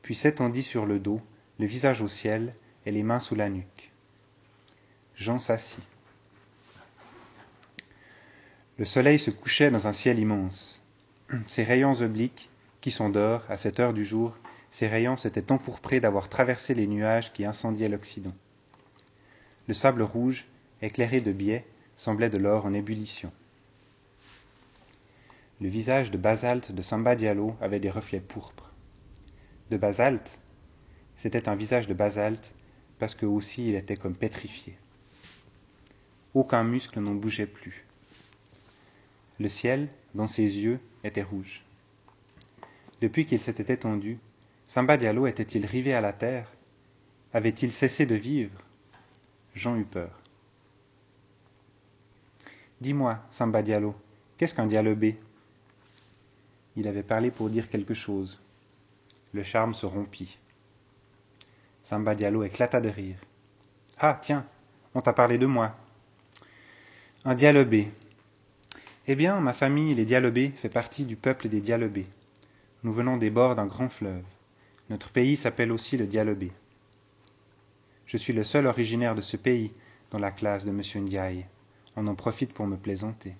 puis 0.00 0.14
s'étendit 0.14 0.62
sur 0.62 0.86
le 0.86 0.98
dos, 0.98 1.20
le 1.58 1.66
visage 1.66 2.00
au 2.00 2.08
ciel 2.08 2.54
et 2.86 2.92
les 2.92 3.02
mains 3.02 3.20
sous 3.20 3.34
la 3.34 3.50
nuque. 3.50 3.92
Jean 5.14 5.38
s'assit. 5.38 5.84
Le 8.78 8.86
soleil 8.86 9.18
se 9.18 9.30
couchait 9.30 9.70
dans 9.70 9.86
un 9.86 9.92
ciel 9.92 10.18
immense. 10.18 10.82
Ses 11.48 11.64
rayons 11.64 12.00
obliques, 12.00 12.48
qui 12.80 12.90
sont 12.90 13.10
d'or 13.10 13.42
à 13.50 13.58
cette 13.58 13.80
heure 13.80 13.92
du 13.92 14.04
jour, 14.04 14.38
ces 14.70 14.86
rayons 14.86 15.16
s'étaient 15.16 15.52
empourprés 15.52 16.00
d'avoir 16.00 16.28
traversé 16.28 16.74
les 16.74 16.86
nuages 16.86 17.32
qui 17.32 17.44
incendiaient 17.44 17.88
l'Occident. 17.88 18.34
Le 19.66 19.74
sable 19.74 20.02
rouge, 20.02 20.46
éclairé 20.82 21.20
de 21.20 21.32
biais, 21.32 21.64
semblait 21.96 22.30
de 22.30 22.38
l'or 22.38 22.66
en 22.66 22.74
ébullition. 22.74 23.32
Le 25.60 25.68
visage 25.68 26.10
de 26.10 26.18
basalte 26.18 26.72
de 26.72 26.82
Samba 26.82 27.16
Diallo 27.16 27.56
avait 27.60 27.80
des 27.80 27.90
reflets 27.90 28.20
pourpres. 28.20 28.72
De 29.70 29.76
basalte? 29.76 30.38
C'était 31.16 31.48
un 31.48 31.56
visage 31.56 31.88
de 31.88 31.94
basalte 31.94 32.54
parce 32.98 33.14
que 33.14 33.26
aussi 33.26 33.66
il 33.66 33.74
était 33.74 33.96
comme 33.96 34.16
pétrifié. 34.16 34.76
Aucun 36.34 36.62
muscle 36.62 37.00
n'en 37.00 37.14
bougeait 37.14 37.46
plus. 37.46 37.84
Le 39.40 39.48
ciel, 39.48 39.88
dans 40.14 40.26
ses 40.26 40.60
yeux, 40.60 40.78
était 41.02 41.22
rouge. 41.22 41.64
Depuis 43.00 43.26
qu'il 43.26 43.40
s'était 43.40 43.72
étendu, 43.72 44.18
Samba 44.68 44.98
Diallo 44.98 45.26
était-il 45.26 45.64
rivé 45.64 45.94
à 45.94 46.02
la 46.02 46.12
terre? 46.12 46.46
Avait-il 47.32 47.72
cessé 47.72 48.04
de 48.04 48.14
vivre? 48.14 48.60
Jean 49.54 49.76
eut 49.76 49.86
peur. 49.86 50.10
Dis-moi, 52.78 53.18
Samba 53.30 53.62
Diallo, 53.62 53.94
qu'est-ce 54.36 54.54
qu'un 54.54 54.66
dialobé? 54.66 55.16
Il 56.76 56.86
avait 56.86 57.02
parlé 57.02 57.30
pour 57.30 57.48
dire 57.48 57.70
quelque 57.70 57.94
chose. 57.94 58.42
Le 59.32 59.42
charme 59.42 59.72
se 59.72 59.86
rompit. 59.86 60.36
Samba 61.82 62.14
Diallo 62.14 62.44
éclata 62.44 62.82
de 62.82 62.90
rire. 62.90 63.16
Ah, 63.98 64.18
tiens, 64.20 64.44
on 64.94 65.00
t'a 65.00 65.14
parlé 65.14 65.38
de 65.38 65.46
moi. 65.46 65.74
Un 67.24 67.34
dialobé. 67.34 67.88
Eh 69.06 69.16
bien, 69.16 69.40
ma 69.40 69.54
famille, 69.54 69.94
les 69.94 70.04
dialobés, 70.04 70.50
fait 70.50 70.68
partie 70.68 71.06
du 71.06 71.16
peuple 71.16 71.48
des 71.48 71.62
dialobés. 71.62 72.06
Nous 72.82 72.92
venons 72.92 73.16
des 73.16 73.30
bords 73.30 73.54
d'un 73.54 73.66
grand 73.66 73.88
fleuve. 73.88 74.24
Notre 74.90 75.10
pays 75.10 75.36
s'appelle 75.36 75.72
aussi 75.72 75.96
le 75.96 76.06
dialobé. 76.06 76.50
Je 78.06 78.16
suis 78.16 78.32
le 78.32 78.44
seul 78.44 78.66
originaire 78.66 79.14
de 79.14 79.20
ce 79.20 79.36
pays 79.36 79.72
dans 80.10 80.18
la 80.18 80.30
classe 80.30 80.64
de 80.64 80.70
M. 80.70 80.80
Ndiaye. 81.04 81.44
On 81.96 82.06
en 82.06 82.14
profite 82.14 82.54
pour 82.54 82.66
me 82.66 82.76
plaisanter. 82.76 83.34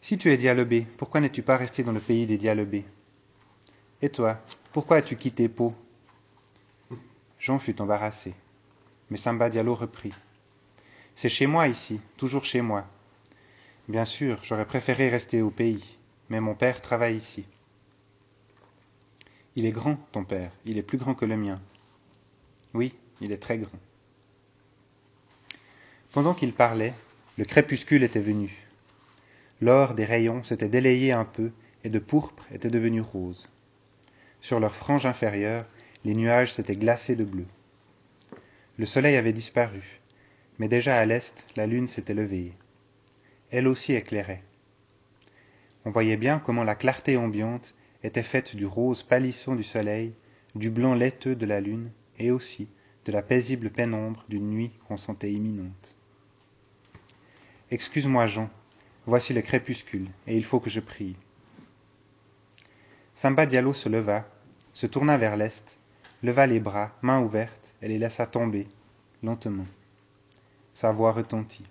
Si 0.00 0.18
tu 0.18 0.32
es 0.32 0.36
dialobé, 0.36 0.86
pourquoi 0.96 1.20
n'es-tu 1.20 1.42
pas 1.42 1.56
resté 1.56 1.84
dans 1.84 1.92
le 1.92 2.00
pays 2.00 2.26
des 2.26 2.38
dialobés 2.38 2.84
Et 4.02 4.08
toi, 4.08 4.40
pourquoi 4.72 4.96
as-tu 4.98 5.16
quitté 5.16 5.48
Pau? 5.48 5.72
Jean 7.38 7.58
fut 7.58 7.80
embarrassé. 7.80 8.34
Mais 9.10 9.16
Samba 9.16 9.48
Diallo 9.48 9.74
reprit. 9.74 10.12
C'est 11.14 11.28
chez 11.28 11.46
moi 11.46 11.68
ici, 11.68 12.00
toujours 12.16 12.44
chez 12.44 12.60
moi. 12.60 12.86
Bien 13.88 14.04
sûr, 14.04 14.38
j'aurais 14.42 14.66
préféré 14.66 15.08
rester 15.08 15.42
au 15.42 15.50
pays, 15.50 15.96
mais 16.28 16.40
mon 16.40 16.54
père 16.54 16.82
travaille 16.82 17.16
ici. 17.16 17.44
Il 19.58 19.66
est 19.66 19.72
grand, 19.72 19.96
ton 20.12 20.22
père, 20.22 20.52
il 20.66 20.78
est 20.78 20.84
plus 20.84 20.98
grand 20.98 21.16
que 21.16 21.24
le 21.24 21.36
mien. 21.36 21.60
Oui, 22.74 22.94
il 23.20 23.32
est 23.32 23.42
très 23.42 23.58
grand. 23.58 23.80
Pendant 26.12 26.32
qu'il 26.32 26.52
parlait, 26.52 26.94
le 27.36 27.44
crépuscule 27.44 28.04
était 28.04 28.20
venu. 28.20 28.56
L'or 29.60 29.94
des 29.94 30.04
rayons 30.04 30.44
s'était 30.44 30.68
délayé 30.68 31.10
un 31.10 31.24
peu 31.24 31.50
et 31.82 31.88
de 31.88 31.98
pourpre 31.98 32.46
était 32.54 32.70
devenu 32.70 33.00
rose. 33.00 33.50
Sur 34.40 34.60
leur 34.60 34.76
frange 34.76 35.06
inférieure, 35.06 35.64
les 36.04 36.14
nuages 36.14 36.52
s'étaient 36.52 36.76
glacés 36.76 37.16
de 37.16 37.24
bleu. 37.24 37.46
Le 38.76 38.86
soleil 38.86 39.16
avait 39.16 39.32
disparu, 39.32 40.00
mais 40.60 40.68
déjà 40.68 40.98
à 40.98 41.04
l'est, 41.04 41.52
la 41.56 41.66
lune 41.66 41.88
s'était 41.88 42.14
levée. 42.14 42.52
Elle 43.50 43.66
aussi 43.66 43.94
éclairait. 43.94 44.44
On 45.84 45.90
voyait 45.90 46.16
bien 46.16 46.38
comment 46.38 46.62
la 46.62 46.76
clarté 46.76 47.16
ambiante 47.16 47.74
était 48.02 48.22
faite 48.22 48.56
du 48.56 48.66
rose 48.66 49.02
pâlissant 49.02 49.54
du 49.54 49.62
soleil, 49.62 50.14
du 50.54 50.70
blanc 50.70 50.94
laiteux 50.94 51.34
de 51.34 51.46
la 51.46 51.60
lune, 51.60 51.90
et 52.18 52.30
aussi 52.30 52.68
de 53.04 53.12
la 53.12 53.22
paisible 53.22 53.70
pénombre 53.70 54.24
d'une 54.28 54.50
nuit 54.50 54.72
qu'on 54.86 54.96
sentait 54.96 55.32
imminente. 55.32 55.96
Excuse-moi, 57.70 58.26
Jean, 58.26 58.50
voici 59.06 59.32
le 59.32 59.42
crépuscule, 59.42 60.08
et 60.26 60.36
il 60.36 60.44
faut 60.44 60.60
que 60.60 60.70
je 60.70 60.80
prie. 60.80 61.16
Samba 63.14 63.46
Diallo 63.46 63.74
se 63.74 63.88
leva, 63.88 64.28
se 64.72 64.86
tourna 64.86 65.16
vers 65.16 65.36
l'est, 65.36 65.78
leva 66.22 66.46
les 66.46 66.60
bras, 66.60 66.96
mains 67.02 67.20
ouvertes, 67.20 67.74
et 67.82 67.88
les 67.88 67.98
laissa 67.98 68.26
tomber, 68.26 68.66
lentement. 69.22 69.66
Sa 70.74 70.92
voix 70.92 71.12
retentit. 71.12 71.64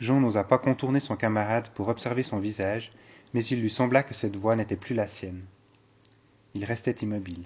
Jean 0.00 0.20
n'osa 0.20 0.44
pas 0.44 0.58
contourner 0.58 1.00
son 1.00 1.16
camarade 1.16 1.68
pour 1.70 1.88
observer 1.88 2.22
son 2.22 2.38
visage, 2.38 2.92
mais 3.34 3.44
il 3.44 3.60
lui 3.60 3.70
sembla 3.70 4.02
que 4.02 4.14
cette 4.14 4.36
voix 4.36 4.56
n'était 4.56 4.76
plus 4.76 4.94
la 4.94 5.06
sienne. 5.06 5.44
Il 6.54 6.64
restait 6.64 6.96
immobile. 7.02 7.44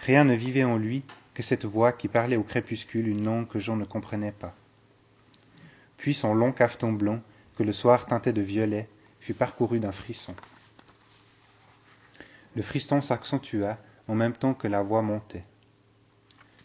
Rien 0.00 0.24
ne 0.24 0.34
vivait 0.34 0.64
en 0.64 0.76
lui 0.76 1.04
que 1.34 1.42
cette 1.42 1.64
voix 1.64 1.92
qui 1.92 2.08
parlait 2.08 2.36
au 2.36 2.42
crépuscule 2.42 3.08
une 3.08 3.24
langue 3.24 3.48
que 3.48 3.58
Jean 3.58 3.76
ne 3.76 3.84
comprenait 3.84 4.32
pas. 4.32 4.54
Puis 5.96 6.14
son 6.14 6.34
long 6.34 6.52
cafeton 6.52 6.92
blanc, 6.92 7.20
que 7.56 7.62
le 7.62 7.72
soir 7.72 8.06
teintait 8.06 8.32
de 8.32 8.42
violet, 8.42 8.88
fut 9.20 9.34
parcouru 9.34 9.80
d'un 9.80 9.92
frisson. 9.92 10.34
Le 12.56 12.62
frisson 12.62 13.00
s'accentua 13.00 13.78
en 14.06 14.14
même 14.14 14.34
temps 14.34 14.54
que 14.54 14.68
la 14.68 14.82
voix 14.82 15.02
montait. 15.02 15.44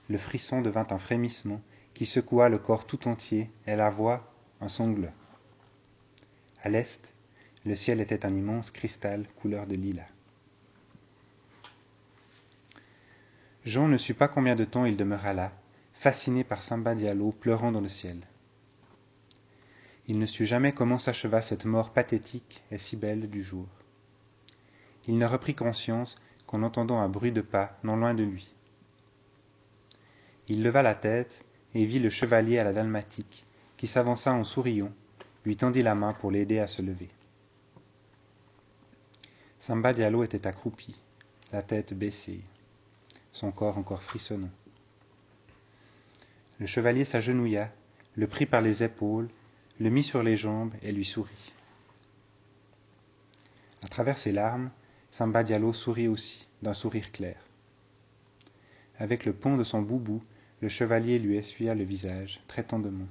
Le 0.10 0.18
frisson 0.18 0.62
devint 0.62 0.88
un 0.90 0.98
frémissement 0.98 1.62
qui 1.94 2.06
secoua 2.06 2.50
le 2.50 2.58
corps 2.58 2.86
tout 2.86 3.08
entier 3.08 3.50
et 3.66 3.76
la 3.76 3.90
voix 3.90 4.34
un 4.62 4.68
sanglot. 4.68 5.08
À 6.64 6.70
l'est, 6.70 7.16
le 7.66 7.76
ciel 7.76 8.00
était 8.00 8.26
un 8.26 8.36
immense 8.36 8.72
cristal 8.72 9.26
couleur 9.42 9.68
de 9.68 9.76
lilas. 9.76 10.06
Jean 13.66 13.88
ne 13.88 13.98
sut 13.98 14.14
pas 14.14 14.28
combien 14.28 14.56
de 14.56 14.64
temps 14.64 14.86
il 14.86 14.96
demeura 14.96 15.34
là, 15.34 15.52
fasciné 15.94 16.44
par 16.44 16.64
Samba 16.64 16.96
Diallo 16.96 17.32
pleurant 17.32 17.72
dans 17.72 17.82
le 17.82 17.90
ciel. 17.90 18.18
Il 20.08 20.18
ne 20.18 20.26
sut 20.26 20.46
jamais 20.46 20.72
comment 20.72 20.98
s'acheva 20.98 21.42
cette 21.42 21.66
mort 21.66 21.92
pathétique 21.92 22.64
et 22.72 22.78
si 22.78 22.96
belle 22.96 23.30
du 23.30 23.44
jour. 23.44 23.68
Il 25.08 25.18
ne 25.18 25.26
reprit 25.26 25.56
conscience 25.56 26.16
qu'en 26.48 26.64
entendant 26.64 27.00
un 27.00 27.10
bruit 27.10 27.32
de 27.32 27.42
pas 27.42 27.78
non 27.84 27.98
loin 27.98 28.14
de 28.14 28.24
lui. 28.24 28.50
Il 30.48 30.64
leva 30.64 30.82
la 30.82 30.96
tête 30.96 31.46
et 31.76 31.86
vit 31.86 32.00
le 32.00 32.10
chevalier 32.10 32.58
à 32.58 32.64
la 32.64 32.74
dalmatique, 32.74 33.46
qui 33.78 33.86
s'avança 33.86 34.34
en 34.34 34.44
souriant, 34.44 34.92
lui 35.46 35.58
tendit 35.58 35.84
la 35.84 35.94
main 35.94 36.14
pour 36.14 36.32
l'aider 36.32 36.58
à 36.58 36.66
se 36.66 36.82
lever. 36.82 37.10
Samba 39.60 39.92
Diallo 39.92 40.24
était 40.24 40.48
accroupi, 40.48 40.96
la 41.52 41.62
tête 41.62 41.94
baissée, 41.94 42.40
son 43.34 43.52
corps 43.52 43.78
encore 43.78 44.02
frissonnant. 44.02 44.50
Le 46.60 46.66
chevalier 46.66 47.04
s'agenouilla, 47.04 47.70
le 48.16 48.28
prit 48.28 48.46
par 48.46 48.62
les 48.62 48.84
épaules, 48.84 49.28
le 49.82 49.90
mit 49.90 50.04
sur 50.04 50.24
les 50.24 50.38
jambes 50.38 50.74
et 50.82 50.94
lui 50.94 51.04
sourit. 51.04 51.52
À 53.84 53.90
travers 53.90 54.18
ses 54.18 54.32
larmes, 54.32 54.72
Samba 55.12 55.44
Diallo 55.44 55.74
sourit 55.74 56.08
aussi, 56.08 56.46
d'un 56.62 56.74
sourire 56.74 57.12
clair. 57.12 57.36
Avec 58.98 59.26
le 59.26 59.34
pont 59.34 59.58
de 59.58 59.66
son 59.66 59.82
boubou, 59.82 60.22
le 60.62 60.70
chevalier 60.70 61.20
lui 61.20 61.36
essuya 61.36 61.76
le 61.76 61.84
visage 61.84 62.42
très 62.48 62.64
tendrement. 62.64 63.08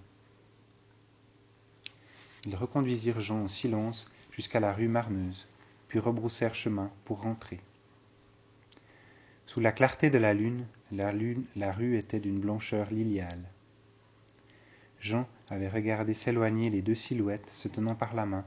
Ils 2.47 2.57
reconduisirent 2.57 3.21
Jean 3.21 3.43
en 3.43 3.49
silence 3.49 4.07
jusqu'à 4.33 4.61
la 4.61 4.73
rue 4.73 4.89
Marneuse, 4.89 5.47
puis 5.89 5.99
rebroussèrent 5.99 6.55
chemin 6.55 6.91
pour 7.05 7.23
rentrer. 7.23 7.61
Sous 9.47 9.61
la 9.61 9.73
clarté 9.73 10.11
de 10.11 10.19
la 10.19 10.35
lune, 10.35 10.67
la, 10.93 11.11
rue 11.73 11.97
était 11.97 12.21
d'une 12.21 12.39
blancheur 12.39 12.91
liliale. 12.91 13.49
Jean 15.01 15.27
avait 15.49 15.69
regardé 15.71 16.13
s'éloigner 16.13 16.69
les 16.69 16.83
deux 16.83 16.95
silhouettes 16.95 17.49
se 17.49 17.69
tenant 17.69 17.95
par 17.95 18.15
la 18.15 18.27
main, 18.27 18.45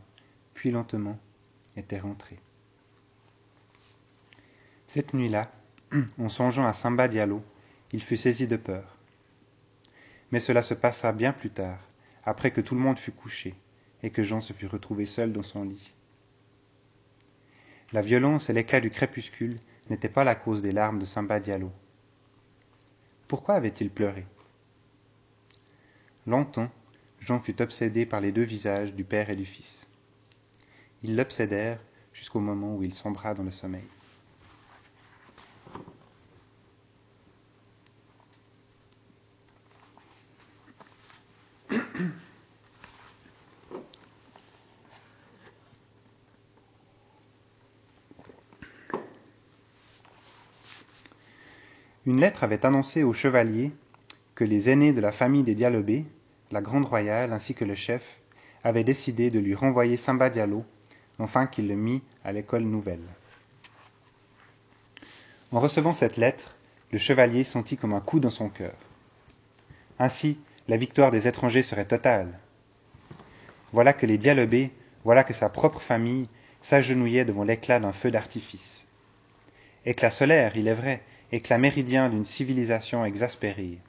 puis 0.54 0.69
lentement 0.69 1.17
était 1.75 1.99
rentré. 1.99 2.38
Cette 4.86 5.13
nuit-là, 5.13 5.51
en 6.19 6.30
songeant 6.30 6.67
à 6.67 6.73
Samba 6.73 7.08
Diallo, 7.08 7.41
il 7.93 8.04
fut 8.04 8.17
saisi 8.17 8.45
de 8.45 8.58
peur. 8.58 8.97
Mais 10.32 10.39
cela 10.39 10.62
se 10.62 10.75
passa 10.75 11.12
bien 11.12 11.34
plus 11.34 11.49
tard, 11.49 11.80
après 12.23 12.51
que 12.51 12.62
tout 12.62 12.75
le 12.75 12.82
monde 12.82 12.99
fut 12.99 13.12
couché, 13.12 13.56
et 14.04 14.12
que 14.12 14.21
Jean 14.21 14.39
se 14.39 14.54
fut 14.54 14.67
retrouvé 14.67 15.06
seul 15.06 15.34
dans 15.34 15.43
son 15.43 15.63
lit. 15.63 15.93
La 17.93 17.99
violence 17.99 18.49
et 18.49 18.54
l'éclat 18.54 18.80
du 18.80 18.89
crépuscule 18.89 19.60
n'étaient 19.89 20.08
pas 20.08 20.23
la 20.23 20.36
cause 20.36 20.62
des 20.62 20.71
larmes 20.71 20.99
de 20.99 21.04
Samba 21.04 21.41
Diallo. 21.41 21.71
Pourquoi 23.27 23.56
avait-il 23.56 23.89
pleuré? 23.89 24.25
Longtemps, 26.25 26.71
Jean 27.19 27.39
fut 27.39 27.62
obsédé 27.62 28.06
par 28.06 28.21
les 28.21 28.32
deux 28.32 28.43
visages 28.43 28.93
du 28.93 29.04
père 29.04 29.30
et 29.30 29.36
du 29.36 29.45
fils. 29.45 29.88
Ils 31.04 31.17
l'obsédèrent 31.17 31.84
jusqu'au 32.13 32.39
moment 32.39 32.75
où 32.75 32.84
il 32.84 32.93
sombra 32.93 33.34
dans 33.34 33.43
le 33.43 33.51
sommeil. 33.51 33.84
Une 52.12 52.19
lettre 52.19 52.43
avait 52.43 52.65
annoncé 52.65 53.04
au 53.04 53.13
chevalier 53.13 53.71
que 54.36 54.43
les 54.43 54.69
aînés 54.69 54.91
de 54.91 55.00
la 55.00 55.13
famille 55.13 55.43
des 55.43 55.56
Dialobé, 55.56 56.04
la 56.52 56.60
Grande 56.60 56.84
Royale 56.84 57.32
ainsi 57.32 57.54
que 57.54 57.63
le 57.63 57.74
chef, 57.74 58.19
avaient 58.65 58.84
décidé 58.84 59.30
de 59.30 59.39
lui 59.39 59.56
renvoyer 59.56 59.95
Samba 59.95 60.30
Diallo, 60.30 60.65
afin 61.19 61.47
qu'il 61.47 61.69
le 61.69 61.76
mit 61.76 62.04
à 62.26 62.34
l'école 62.34 62.63
nouvelle. 62.63 63.00
En 65.54 65.62
recevant 65.62 65.93
cette 65.93 66.17
lettre, 66.17 66.58
le 66.91 66.97
chevalier 66.97 67.45
sentit 67.45 67.78
comme 67.78 67.93
un 67.93 68.02
coup 68.02 68.19
dans 68.19 68.30
son 68.30 68.50
cœur. 68.50 68.76
Ainsi, 69.97 70.38
la 70.67 70.76
victoire 70.76 71.12
des 71.12 71.30
étrangers 71.30 71.63
serait 71.63 71.88
totale. 71.88 72.38
Voilà 73.71 73.93
que 73.93 74.06
les 74.06 74.17
Dialobé, 74.17 74.74
voilà 75.06 75.24
que 75.24 75.32
sa 75.34 75.47
propre 75.47 75.80
famille 75.80 76.28
s'agenouillait 76.62 77.24
devant 77.24 77.45
l'éclat 77.45 77.80
d'un 77.80 77.93
feu 77.93 78.12
d'artifice. 78.12 78.86
Éclat 79.86 80.12
solaire, 80.12 80.58
il 80.58 80.67
est 80.67 80.74
vrai, 80.74 81.02
éclat 81.32 81.58
méridien 81.58 82.10
d'une 82.10 82.26
civilisation 82.26 83.06
exaspérée. 83.06 83.80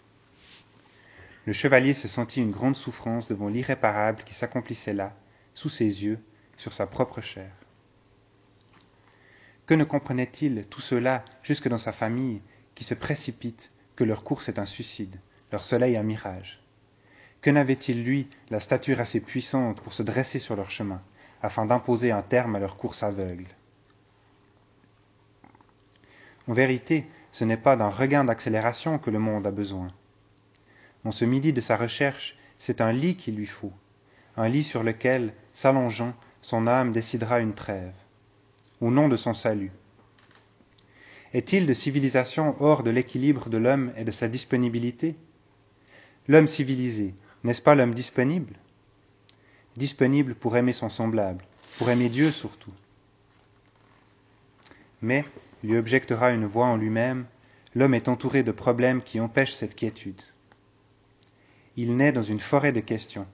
Le 1.44 1.52
chevalier 1.52 1.92
se 1.92 2.06
sentit 2.06 2.40
une 2.40 2.52
grande 2.52 2.76
souffrance 2.76 3.26
devant 3.26 3.48
l'irréparable 3.48 4.22
qui 4.24 4.34
s'accomplissait 4.34 4.94
là, 4.94 5.16
sous 5.54 5.68
ses 5.68 6.04
yeux, 6.04 6.20
sur 6.56 6.72
sa 6.72 6.86
propre 6.86 7.20
chair. 7.20 7.50
Que 9.66 9.74
ne 9.74 9.84
comprenait-il 9.84 10.66
tout 10.66 10.80
cela 10.80 11.24
jusque 11.42 11.68
dans 11.68 11.78
sa 11.78 11.92
famille, 11.92 12.42
qui 12.74 12.84
se 12.84 12.94
précipite, 12.94 13.72
que 13.96 14.04
leur 14.04 14.22
course 14.22 14.48
est 14.48 14.58
un 14.58 14.66
suicide, 14.66 15.18
leur 15.50 15.64
soleil 15.64 15.96
un 15.96 16.02
mirage? 16.02 16.62
Que 17.40 17.50
n'avait-il, 17.50 18.04
lui, 18.04 18.28
la 18.50 18.60
stature 18.60 19.00
assez 19.00 19.20
puissante 19.20 19.80
pour 19.80 19.94
se 19.94 20.04
dresser 20.04 20.38
sur 20.38 20.54
leur 20.54 20.70
chemin, 20.70 21.02
afin 21.42 21.66
d'imposer 21.66 22.12
un 22.12 22.22
terme 22.22 22.54
à 22.54 22.60
leur 22.60 22.76
course 22.76 23.02
aveugle? 23.02 23.48
En 26.48 26.52
vérité, 26.52 27.06
ce 27.32 27.44
n'est 27.44 27.56
pas 27.56 27.76
d'un 27.76 27.88
regain 27.88 28.24
d'accélération 28.24 28.98
que 28.98 29.10
le 29.10 29.18
monde 29.18 29.46
a 29.46 29.50
besoin. 29.50 29.88
En 31.04 31.10
ce 31.10 31.24
midi 31.24 31.52
de 31.52 31.60
sa 31.60 31.76
recherche, 31.76 32.36
c'est 32.58 32.80
un 32.80 32.92
lit 32.92 33.16
qu'il 33.16 33.34
lui 33.34 33.46
faut, 33.46 33.72
un 34.36 34.48
lit 34.48 34.64
sur 34.64 34.82
lequel, 34.82 35.34
s'allongeant, 35.52 36.14
son 36.42 36.66
âme 36.66 36.92
décidera 36.92 37.40
une 37.40 37.52
trêve, 37.52 37.94
au 38.80 38.90
nom 38.90 39.08
de 39.08 39.16
son 39.16 39.34
salut. 39.34 39.72
Est-il 41.32 41.66
de 41.66 41.72
civilisation 41.72 42.54
hors 42.60 42.82
de 42.82 42.90
l'équilibre 42.90 43.48
de 43.48 43.56
l'homme 43.56 43.92
et 43.96 44.04
de 44.04 44.10
sa 44.10 44.28
disponibilité? 44.28 45.16
L'homme 46.28 46.46
civilisé, 46.46 47.14
n'est-ce 47.42 47.62
pas 47.62 47.74
l'homme 47.74 47.94
disponible? 47.94 48.54
Disponible 49.76 50.34
pour 50.34 50.56
aimer 50.56 50.74
son 50.74 50.90
semblable, 50.90 51.44
pour 51.78 51.88
aimer 51.88 52.10
Dieu 52.10 52.30
surtout. 52.30 52.72
Mais 55.00 55.24
lui 55.62 55.76
objectera 55.76 56.32
une 56.32 56.46
voix 56.46 56.66
en 56.66 56.76
lui-même, 56.76 57.26
l'homme 57.74 57.94
est 57.94 58.08
entouré 58.08 58.42
de 58.42 58.52
problèmes 58.52 59.02
qui 59.02 59.20
empêchent 59.20 59.54
cette 59.54 59.74
quiétude. 59.74 60.20
Il 61.76 61.96
naît 61.96 62.12
dans 62.12 62.22
une 62.22 62.40
forêt 62.40 62.72
de 62.72 62.80
questions. 62.80 63.26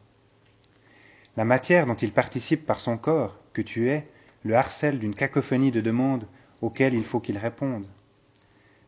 La 1.36 1.44
matière 1.44 1.86
dont 1.86 1.94
il 1.94 2.12
participe 2.12 2.66
par 2.66 2.80
son 2.80 2.96
corps, 2.98 3.38
que 3.52 3.62
tu 3.62 3.90
es, 3.90 4.06
le 4.44 4.54
harcèle 4.54 4.98
d'une 4.98 5.14
cacophonie 5.14 5.70
de 5.70 5.80
demandes 5.80 6.26
auxquelles 6.62 6.94
il 6.94 7.04
faut 7.04 7.20
qu'il 7.20 7.38
réponde. 7.38 7.86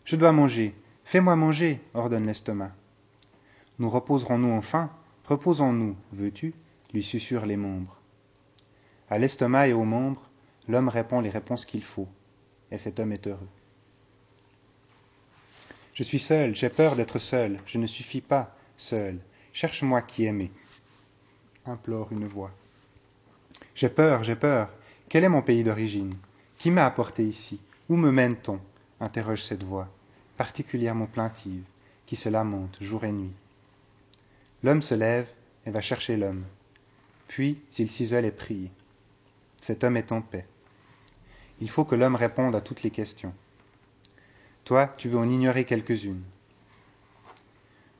Je 0.04 0.16
dois 0.16 0.32
manger, 0.32 0.74
fais-moi 1.04 1.36
manger, 1.36 1.80
ordonne 1.94 2.26
l'estomac. 2.26 2.72
Nous 3.78 3.88
reposerons-nous 3.88 4.52
enfin? 4.52 4.90
Reposons-nous, 5.26 5.96
veux-tu? 6.12 6.54
lui 6.92 7.02
susurrent 7.02 7.46
les 7.46 7.56
membres. 7.56 8.00
À 9.08 9.18
l'estomac 9.18 9.68
et 9.68 9.72
aux 9.72 9.84
membres, 9.84 10.28
l'homme 10.68 10.88
répond 10.88 11.20
les 11.20 11.30
réponses 11.30 11.64
qu'il 11.64 11.84
faut, 11.84 12.08
et 12.70 12.78
cet 12.78 13.00
homme 13.00 13.12
est 13.12 13.26
heureux. 13.26 13.48
Je 15.94 16.02
suis 16.02 16.18
seul, 16.18 16.54
j'ai 16.54 16.68
peur 16.68 16.96
d'être 16.96 17.18
seul, 17.18 17.58
je 17.66 17.78
ne 17.78 17.86
suffis 17.86 18.20
pas 18.20 18.56
seul. 18.76 19.18
Cherche-moi 19.52 20.02
qui 20.02 20.24
aimer 20.24 20.50
implore 21.66 22.12
une 22.12 22.26
voix. 22.26 22.52
J'ai 23.74 23.88
peur, 23.88 24.24
j'ai 24.24 24.36
peur. 24.36 24.70
Quel 25.08 25.24
est 25.24 25.28
mon 25.28 25.42
pays 25.42 25.62
d'origine? 25.62 26.14
Qui 26.58 26.70
m'a 26.70 26.86
apporté 26.86 27.24
ici? 27.24 27.60
Où 27.88 27.96
me 27.96 28.10
mène-t-on? 28.10 28.60
Interroge 29.00 29.42
cette 29.42 29.62
voix, 29.62 29.88
particulièrement 30.36 31.06
plaintive, 31.06 31.64
qui 32.06 32.16
se 32.16 32.28
lamente 32.28 32.76
jour 32.82 33.04
et 33.04 33.12
nuit. 33.12 33.32
L'homme 34.62 34.82
se 34.82 34.94
lève 34.94 35.32
et 35.64 35.70
va 35.70 35.80
chercher 35.80 36.16
l'homme. 36.16 36.44
Puis 37.28 37.60
il 37.78 37.88
s'isole 37.88 38.26
et 38.26 38.30
prie. 38.30 38.70
Cet 39.60 39.84
homme 39.84 39.96
est 39.96 40.12
en 40.12 40.20
paix. 40.20 40.46
Il 41.60 41.68
faut 41.68 41.84
que 41.84 41.94
l'homme 41.94 42.14
réponde 42.14 42.54
à 42.54 42.60
toutes 42.60 42.82
les 42.82 42.90
questions. 42.90 43.34
Toi, 44.64 44.92
tu 44.96 45.08
veux 45.08 45.18
en 45.18 45.28
ignorer 45.28 45.64
quelques-unes. 45.64 46.22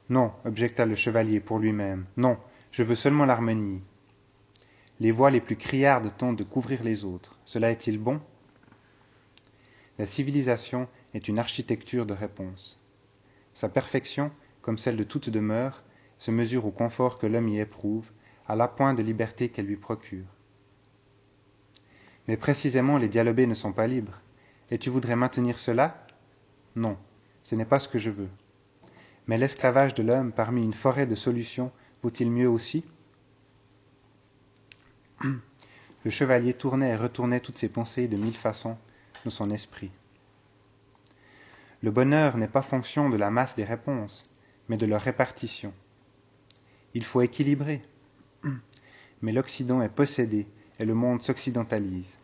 Non, 0.09 0.33
objecta 0.44 0.87
le 0.87 0.94
chevalier 0.94 1.40
pour 1.40 1.59
lui-même. 1.59 2.07
Non, 2.16 2.38
je 2.73 2.83
veux 2.83 2.94
seulement 2.94 3.27
l'harmonie. 3.27 3.83
Les 4.99 5.12
voix 5.12 5.31
les 5.31 5.40
plus 5.40 5.57
criardes 5.57 6.12
tentent 6.16 6.37
de 6.37 6.44
couvrir 6.44 6.83
les 6.83 7.05
autres. 7.05 7.38
Cela 7.44 7.70
est-il 7.70 7.99
bon? 7.99 8.20
La 9.99 10.07
civilisation 10.07 10.88
est 11.14 11.29
une 11.29 11.38
architecture 11.38 12.07
de 12.07 12.14
réponse. 12.14 12.79
Sa 13.55 13.68
perfection, 13.68 14.31
comme 14.62 14.79
celle 14.79 14.96
de 14.96 15.05
toute 15.05 15.31
demeure, 15.31 15.83
se 16.18 16.31
mesure 16.31 16.66
au 16.66 16.70
confort 16.70 17.18
que 17.18 17.27
l'homme 17.27 17.49
y 17.49 17.59
éprouve, 17.59 18.11
à 18.46 18.57
la 18.57 18.68
pointe 18.68 18.96
de 18.96 19.03
liberté 19.03 19.49
qu'elle 19.49 19.66
lui 19.66 19.77
procure. 19.77 20.25
Mais 22.31 22.37
précisément 22.37 22.97
les 22.97 23.09
dialobés 23.09 23.49
ne 23.49 23.55
sont 23.55 23.73
pas 23.73 23.88
libres. 23.88 24.21
Et 24.71 24.79
tu 24.79 24.88
voudrais 24.88 25.16
maintenir 25.16 25.59
cela? 25.59 26.07
Non, 26.77 26.97
ce 27.43 27.57
n'est 27.57 27.64
pas 27.64 27.81
ce 27.81 27.88
que 27.88 27.99
je 27.99 28.11
veux. 28.11 28.29
Mais 29.27 29.37
l'esclavage 29.37 29.95
de 29.95 30.05
l'homme 30.05 30.31
parmi 30.31 30.62
une 30.62 30.73
forêt 30.73 31.07
de 31.07 31.16
solutions 31.16 31.73
Vaut-il 32.05 32.31
mieux 32.31 32.49
aussi? 32.49 32.85
Le 35.25 36.11
chevalier 36.11 36.55
tournait 36.55 36.90
et 36.90 36.97
retournait 36.97 37.40
toutes 37.40 37.59
ses 37.59 37.69
pensées 37.69 38.07
de 38.07 38.16
mille 38.16 38.37
façons 38.37 38.79
dans 39.25 39.31
son 39.33 39.51
esprit. 39.51 39.90
Le 41.83 41.90
bonheur 41.90 42.37
n'est 42.37 42.47
pas 42.47 42.62
fonction 42.62 43.11
de 43.11 43.16
la 43.16 43.33
masse 43.33 43.57
des 43.57 43.64
réponses, 43.64 44.23
mais 44.69 44.77
de 44.77 44.87
leur 44.87 45.03
répartition. 45.03 45.75
Il 46.95 47.03
faut 47.03 47.23
équilibrer. 47.23 47.83
Mais 49.23 49.33
l'Occident 49.33 49.83
est 49.83 49.88
possédé 49.88 50.47
et 50.79 50.85
le 50.85 50.95
monde 50.95 51.23
s'occidentalise. 51.23 52.20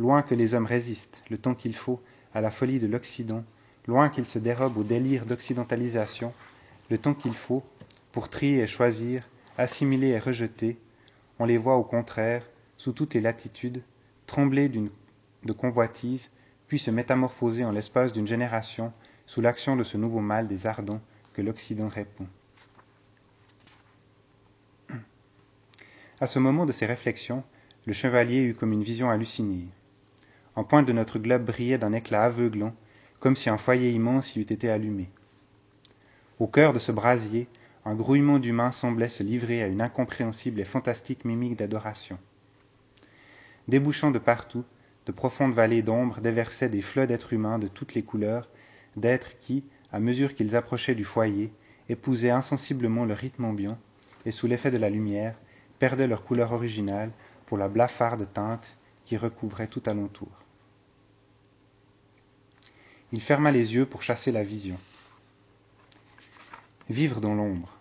Loin 0.00 0.22
que 0.22 0.34
les 0.34 0.54
hommes 0.54 0.64
résistent, 0.64 1.22
le 1.28 1.36
temps 1.36 1.54
qu'il 1.54 1.74
faut, 1.74 2.00
à 2.32 2.40
la 2.40 2.50
folie 2.50 2.80
de 2.80 2.86
l'Occident, 2.86 3.44
loin 3.86 4.08
qu'ils 4.08 4.24
se 4.24 4.38
dérobent 4.38 4.78
au 4.78 4.82
délire 4.82 5.26
d'occidentalisation, 5.26 6.32
le 6.88 6.96
temps 6.96 7.12
qu'il 7.12 7.34
faut 7.34 7.62
pour 8.10 8.30
trier 8.30 8.62
et 8.62 8.66
choisir, 8.66 9.28
assimiler 9.58 10.06
et 10.06 10.18
rejeter, 10.18 10.78
on 11.38 11.44
les 11.44 11.58
voit 11.58 11.76
au 11.76 11.84
contraire, 11.84 12.46
sous 12.78 12.92
toutes 12.92 13.12
les 13.12 13.20
latitudes, 13.20 13.82
trembler 14.26 14.70
de 14.70 15.52
convoitise, 15.52 16.30
puis 16.66 16.78
se 16.78 16.90
métamorphoser 16.90 17.66
en 17.66 17.72
l'espace 17.72 18.14
d'une 18.14 18.26
génération 18.26 18.94
sous 19.26 19.42
l'action 19.42 19.76
de 19.76 19.84
ce 19.84 19.98
nouveau 19.98 20.20
mal 20.20 20.48
des 20.48 20.66
ardents 20.66 21.02
que 21.34 21.42
l'Occident 21.42 21.88
répond. 21.88 22.26
À 26.20 26.26
ce 26.26 26.38
moment 26.38 26.64
de 26.64 26.72
ses 26.72 26.86
réflexions, 26.86 27.44
le 27.84 27.92
chevalier 27.92 28.40
eut 28.40 28.54
comme 28.54 28.72
une 28.72 28.82
vision 28.82 29.10
hallucinée. 29.10 29.68
En 30.60 30.64
pointe 30.64 30.86
de 30.86 30.92
notre 30.92 31.18
globe 31.18 31.46
brillait 31.46 31.78
d'un 31.78 31.94
éclat 31.94 32.24
aveuglant, 32.24 32.74
comme 33.18 33.34
si 33.34 33.48
un 33.48 33.56
foyer 33.56 33.92
immense 33.92 34.36
y 34.36 34.40
eût 34.40 34.42
été 34.42 34.68
allumé. 34.68 35.08
Au 36.38 36.46
cœur 36.48 36.74
de 36.74 36.78
ce 36.78 36.92
brasier, 36.92 37.48
un 37.86 37.94
grouillement 37.94 38.38
d'humains 38.38 38.70
semblait 38.70 39.08
se 39.08 39.22
livrer 39.22 39.62
à 39.62 39.68
une 39.68 39.80
incompréhensible 39.80 40.60
et 40.60 40.66
fantastique 40.66 41.24
mimique 41.24 41.56
d'adoration. 41.56 42.18
Débouchant 43.68 44.10
de 44.10 44.18
partout, 44.18 44.66
de 45.06 45.12
profondes 45.12 45.54
vallées 45.54 45.80
d'ombre 45.80 46.20
déversaient 46.20 46.68
des 46.68 46.82
flots 46.82 47.06
d'êtres 47.06 47.32
humains 47.32 47.58
de 47.58 47.68
toutes 47.68 47.94
les 47.94 48.02
couleurs, 48.02 48.46
d'êtres 48.96 49.38
qui, 49.38 49.64
à 49.92 49.98
mesure 49.98 50.34
qu'ils 50.34 50.56
approchaient 50.56 50.94
du 50.94 51.04
foyer, 51.04 51.54
épousaient 51.88 52.28
insensiblement 52.28 53.06
le 53.06 53.14
rythme 53.14 53.46
ambiant, 53.46 53.78
et 54.26 54.30
sous 54.30 54.46
l'effet 54.46 54.70
de 54.70 54.76
la 54.76 54.90
lumière, 54.90 55.36
perdaient 55.78 56.06
leur 56.06 56.22
couleur 56.22 56.52
originale 56.52 57.12
pour 57.46 57.56
la 57.56 57.68
blafarde 57.68 58.28
teinte 58.34 58.76
qui 59.06 59.16
recouvrait 59.16 59.66
tout 59.66 59.82
alentour. 59.86 60.28
Il 63.12 63.20
ferma 63.20 63.50
les 63.50 63.74
yeux 63.74 63.86
pour 63.86 64.02
chasser 64.02 64.32
la 64.32 64.42
vision 64.42 64.78
vivre 66.90 67.20
dans 67.20 67.34
l'ombre, 67.34 67.78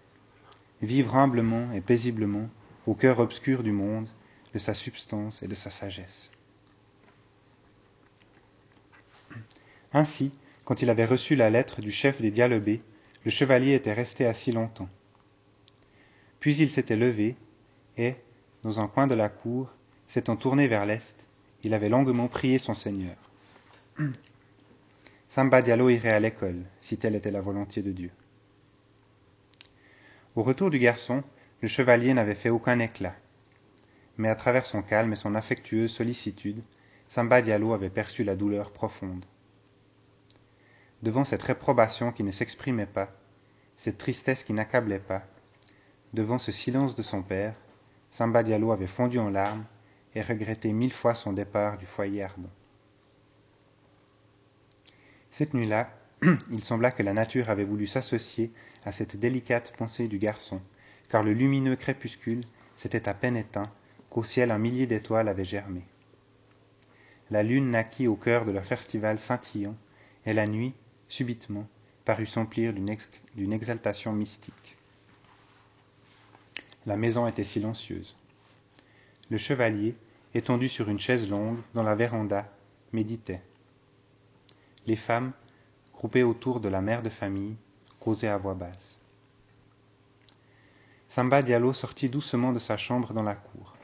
vivre 0.82 1.16
humblement 1.16 1.72
et 1.74 1.82
paisiblement 1.82 2.48
au 2.86 2.94
cœur 2.94 3.20
obscur 3.20 3.64
du 3.64 3.72
monde, 3.72 4.08
de 4.54 4.60
sa 4.60 4.74
substance 4.74 5.44
et 5.44 5.48
de 5.48 5.56
sa 5.56 5.70
sagesse. 5.70 6.32
Ainsi, 9.94 10.32
quand 10.64 10.82
il 10.82 10.90
avait 10.90 11.06
reçu 11.06 11.36
la 11.36 11.50
lettre 11.50 11.82
du 11.82 11.92
chef 11.92 12.22
des 12.22 12.32
Dialobés, 12.32 12.82
le 13.26 13.32
chevalier 13.32 13.74
était 13.74 13.94
resté 13.94 14.26
assis 14.26 14.52
longtemps. 14.52 14.90
Puis 16.40 16.56
il 16.58 16.70
s'était 16.70 16.96
levé, 16.96 17.36
et, 17.98 18.16
dans 18.64 18.80
un 18.80 18.88
coin 18.88 19.08
de 19.08 19.16
la 19.16 19.30
cour, 19.30 19.72
s'étant 20.08 20.36
tourné 20.36 20.68
vers 20.68 20.86
l'est, 20.86 21.28
il 21.64 21.74
avait 21.74 21.90
longuement 21.90 22.28
prié 22.28 22.60
son 22.60 22.74
Seigneur. 22.74 23.16
Samba 25.32 25.62
Diallo 25.62 25.90
irait 25.90 26.10
à 26.10 26.20
l'école, 26.20 26.64
si 26.82 26.98
telle 26.98 27.14
était 27.14 27.30
la 27.30 27.40
volonté 27.40 27.84
de 27.84 27.92
Dieu. 27.92 28.10
Au 30.36 30.42
retour 30.42 30.72
du 30.72 30.80
garçon, 30.80 31.24
le 31.62 31.68
chevalier 31.68 32.16
n'avait 32.16 32.34
fait 32.34 32.50
aucun 32.50 32.80
éclat. 32.80 33.14
Mais 34.18 34.30
à 34.30 34.34
travers 34.34 34.66
son 34.66 34.82
calme 34.82 35.14
et 35.14 35.16
son 35.16 35.36
affectueuse 35.36 35.92
sollicitude, 35.92 36.64
Samba 37.08 37.44
Diallo 37.44 37.74
avait 37.74 37.92
perçu 37.92 38.24
la 38.24 38.36
douleur 38.36 38.72
profonde. 38.72 39.24
Devant 41.04 41.26
cette 41.26 41.44
réprobation 41.44 42.12
qui 42.12 42.24
ne 42.24 42.32
s'exprimait 42.32 42.88
pas, 42.88 43.12
cette 43.76 44.00
tristesse 44.00 44.44
qui 44.44 44.54
n'accablait 44.54 44.98
pas, 44.98 45.22
devant 46.12 46.40
ce 46.40 46.52
silence 46.52 46.96
de 46.96 47.04
son 47.04 47.22
père, 47.22 47.54
Samba 48.10 48.42
Diallo 48.42 48.72
avait 48.72 48.88
fondu 48.88 49.20
en 49.20 49.30
larmes 49.30 49.66
et 50.16 50.24
regretté 50.24 50.74
mille 50.74 50.92
fois 50.92 51.14
son 51.14 51.34
départ 51.34 51.78
du 51.78 51.86
foyer 51.86 52.24
ardent. 52.24 52.50
Cette 55.40 55.54
nuit-là, 55.54 55.90
il 56.52 56.62
sembla 56.62 56.92
que 56.92 57.02
la 57.02 57.14
nature 57.14 57.50
avait 57.50 57.64
voulu 57.64 57.88
s'associer 57.88 58.52
à 58.84 58.92
cette 58.92 59.16
délicate 59.16 59.72
pensée 59.78 60.10
du 60.10 60.18
garçon, 60.18 60.62
car 61.08 61.24
le 61.24 61.32
lumineux 61.32 61.78
crépuscule 61.78 62.44
s'était 62.76 63.08
à 63.08 63.14
peine 63.14 63.38
éteint 63.38 63.72
qu'au 64.10 64.22
ciel 64.22 64.52
un 64.52 64.58
millier 64.58 64.86
d'étoiles 64.86 65.30
avaient 65.30 65.46
germé. 65.46 65.84
La 67.32 67.42
lune 67.42 67.72
naquit 67.72 68.08
au 68.08 68.18
cœur 68.18 68.44
de 68.44 68.52
leur 68.52 68.66
festival 68.66 69.18
scintillant, 69.18 69.78
et 70.26 70.34
la 70.34 70.46
nuit, 70.46 70.74
subitement, 71.08 71.70
parut 72.04 72.26
s'emplir 72.26 72.74
d'une 72.74 73.54
exaltation 73.54 74.12
mystique. 74.12 74.76
La 76.86 76.98
maison 76.98 77.28
était 77.28 77.46
silencieuse. 77.46 78.18
Le 79.30 79.38
chevalier, 79.38 79.96
étendu 80.34 80.68
sur 80.68 80.90
une 80.90 81.00
chaise 81.00 81.30
longue 81.30 81.60
dans 81.74 81.84
la 81.84 81.96
véranda, 81.96 82.52
méditait. 82.92 83.40
Les 84.88 84.96
femmes, 84.96 85.32
groupés 85.94 86.24
autour 86.24 86.60
de 86.60 86.70
la 86.70 86.82
mère 86.82 87.02
de 87.02 87.10
famille, 87.10 87.56
causaient 88.00 88.28
à 88.28 88.38
voix 88.38 88.54
basse. 88.54 88.98
Samba 91.10 91.42
Diallo 91.42 91.74
sortit 91.74 92.10
doucement 92.10 92.54
de 92.54 92.60
sa 92.60 92.78
chambre 92.78 93.14
dans 93.14 93.24
la 93.24 93.36
cour, 93.36 93.76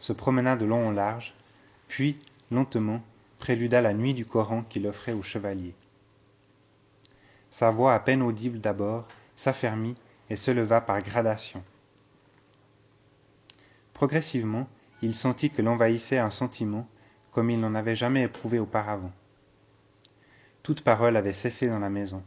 se 0.00 0.12
promena 0.12 0.56
de 0.56 0.64
long 0.64 0.88
en 0.88 0.90
large, 0.90 1.34
puis, 1.86 2.18
lentement, 2.50 3.00
préluda 3.38 3.80
la 3.80 3.94
nuit 3.94 4.14
du 4.14 4.26
Coran 4.26 4.62
qu'il 4.68 4.86
offrait 4.86 5.12
au 5.12 5.22
chevalier. 5.22 5.74
Sa 7.50 7.70
voix 7.70 7.94
à 7.94 8.00
peine 8.00 8.22
audible 8.22 8.60
d'abord 8.60 9.06
s'affermit 9.36 9.96
et 10.30 10.36
se 10.36 10.50
leva 10.50 10.80
par 10.80 10.98
gradation. 11.00 11.62
Progressivement, 13.94 14.68
il 15.00 15.14
sentit 15.14 15.50
que 15.50 15.62
l'envahissait 15.62 16.18
un 16.18 16.30
sentiment 16.30 16.86
comme 17.32 17.50
il 17.50 17.60
n'en 17.60 17.74
avait 17.74 17.96
jamais 17.96 18.22
éprouvé 18.22 18.58
auparavant. 18.58 19.12
Toute 20.68 20.82
parole 20.82 21.16
avait 21.16 21.32
cessé 21.32 21.66
dans 21.66 21.78
la 21.78 21.88
maison. 21.88 22.22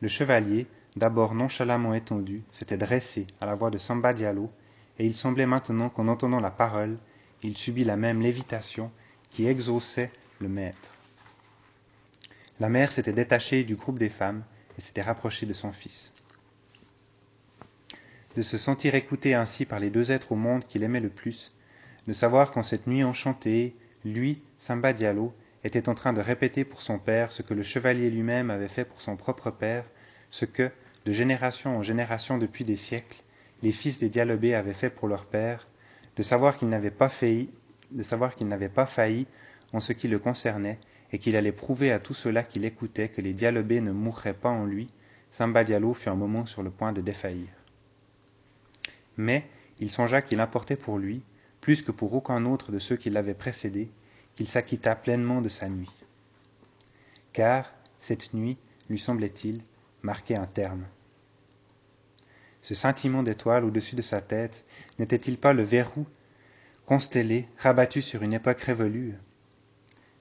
Le 0.00 0.08
chevalier, 0.08 0.66
d'abord 0.96 1.34
nonchalamment 1.34 1.92
étendu, 1.92 2.42
s'était 2.52 2.78
dressé 2.78 3.26
à 3.38 3.44
la 3.44 3.54
voix 3.54 3.70
de 3.70 3.76
Samba 3.76 4.14
Diallo 4.14 4.50
et 4.98 5.04
il 5.04 5.14
semblait 5.14 5.44
maintenant 5.44 5.90
qu'en 5.90 6.08
entendant 6.08 6.40
la 6.40 6.50
parole, 6.50 6.96
il 7.42 7.54
subit 7.54 7.84
la 7.84 7.98
même 7.98 8.22
lévitation 8.22 8.90
qui 9.28 9.46
exauçait 9.46 10.10
le 10.38 10.48
maître. 10.48 10.94
La 12.60 12.70
mère 12.70 12.92
s'était 12.92 13.12
détachée 13.12 13.62
du 13.62 13.76
groupe 13.76 13.98
des 13.98 14.08
femmes 14.08 14.42
et 14.78 14.80
s'était 14.80 15.02
rapprochée 15.02 15.44
de 15.44 15.52
son 15.52 15.72
fils. 15.72 16.14
De 18.36 18.40
se 18.40 18.56
sentir 18.56 18.94
écouté 18.94 19.34
ainsi 19.34 19.66
par 19.66 19.80
les 19.80 19.90
deux 19.90 20.12
êtres 20.12 20.32
au 20.32 20.36
monde 20.36 20.64
qu'il 20.64 20.82
aimait 20.82 21.00
le 21.00 21.10
plus, 21.10 21.52
de 22.08 22.14
savoir 22.14 22.50
qu'en 22.50 22.62
cette 22.62 22.86
nuit 22.86 23.04
enchantée, 23.04 23.76
lui, 24.02 24.42
Samba 24.58 24.94
Diallo, 24.94 25.34
était 25.64 25.88
en 25.88 25.94
train 25.94 26.12
de 26.12 26.20
répéter 26.20 26.64
pour 26.64 26.82
son 26.82 26.98
père 26.98 27.32
ce 27.32 27.42
que 27.42 27.54
le 27.54 27.62
chevalier 27.62 28.10
lui-même 28.10 28.50
avait 28.50 28.68
fait 28.68 28.84
pour 28.84 29.00
son 29.00 29.16
propre 29.16 29.50
père, 29.50 29.84
ce 30.30 30.44
que, 30.44 30.70
de 31.04 31.12
génération 31.12 31.76
en 31.76 31.82
génération 31.82 32.38
depuis 32.38 32.64
des 32.64 32.76
siècles, 32.76 33.22
les 33.62 33.72
fils 33.72 33.98
des 33.98 34.08
Dialobés 34.08 34.54
avaient 34.54 34.74
fait 34.74 34.90
pour 34.90 35.08
leur 35.08 35.26
père, 35.26 35.66
de 36.16 36.22
savoir 36.22 36.56
qu'il 36.56 36.68
n'avait 36.68 36.90
pas 36.90 37.08
failli, 37.08 37.50
de 37.90 38.02
savoir 38.02 38.34
qu'il 38.34 38.48
n'avait 38.48 38.68
pas 38.68 38.86
failli 38.86 39.26
en 39.72 39.80
ce 39.80 39.92
qui 39.92 40.08
le 40.08 40.18
concernait, 40.18 40.78
et 41.12 41.18
qu'il 41.18 41.36
allait 41.36 41.52
prouver 41.52 41.92
à 41.92 41.98
tout 41.98 42.14
cela 42.14 42.42
qui 42.42 42.58
l'écoutait 42.58 43.08
que 43.08 43.20
les 43.20 43.32
Dialobés 43.32 43.80
ne 43.80 43.92
mourraient 43.92 44.34
pas 44.34 44.50
en 44.50 44.64
lui, 44.64 44.86
Samba 45.30 45.64
Diallo 45.64 45.94
fut 45.94 46.08
un 46.08 46.14
moment 46.14 46.46
sur 46.46 46.62
le 46.62 46.70
point 46.70 46.92
de 46.92 47.00
défaillir. 47.00 47.48
Mais 49.16 49.44
il 49.80 49.90
songea 49.90 50.22
qu'il 50.22 50.40
importait 50.40 50.76
pour 50.76 50.98
lui, 50.98 51.22
plus 51.60 51.82
que 51.82 51.92
pour 51.92 52.14
aucun 52.14 52.46
autre 52.46 52.72
de 52.72 52.78
ceux 52.78 52.96
qui 52.96 53.10
l'avaient 53.10 53.34
précédé, 53.34 53.90
qu'il 54.40 54.48
s'acquittât 54.48 54.94
pleinement 54.94 55.42
de 55.42 55.50
sa 55.50 55.68
nuit. 55.68 55.94
Car, 57.34 57.74
cette 57.98 58.32
nuit, 58.32 58.56
lui 58.88 58.98
semblait-il, 58.98 59.60
marquait 60.00 60.38
un 60.38 60.46
terme. 60.46 60.86
Ce 62.62 62.74
scintillement 62.74 63.22
d'étoiles 63.22 63.66
au-dessus 63.66 63.96
de 63.96 64.00
sa 64.00 64.22
tête 64.22 64.64
n'était-il 64.98 65.36
pas 65.36 65.52
le 65.52 65.62
verrou, 65.62 66.06
constellé, 66.86 67.50
rabattu 67.58 68.00
sur 68.00 68.22
une 68.22 68.32
époque 68.32 68.62
révolue? 68.62 69.18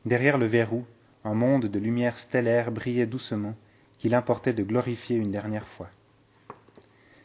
Derrière 0.03 0.37
le 0.37 0.47
verrou, 0.47 0.85
un 1.23 1.33
monde 1.33 1.67
de 1.67 1.79
lumière 1.79 2.19
stellaire 2.19 2.73
brillait 2.73 3.07
doucement, 3.07 3.55
qu'il 3.99 4.13
importait 4.13 4.51
de 4.51 4.63
glorifier 4.63 5.15
une 5.15 5.31
dernière 5.31 5.69
fois. 5.69 5.89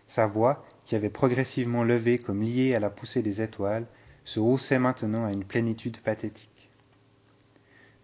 Sa 0.07 0.29
voix, 0.29 0.65
qui 0.85 0.95
avait 0.95 1.11
progressivement 1.11 1.83
levé 1.83 2.21
comme 2.21 2.45
liée 2.45 2.77
à 2.77 2.79
la 2.79 2.89
poussée 2.89 3.23
des 3.23 3.43
étoiles, 3.43 3.87
se 4.23 4.39
haussait 4.39 4.79
maintenant 4.79 5.25
à 5.25 5.33
une 5.33 5.45
plénitude 5.45 5.99
pathétique. 5.99 6.54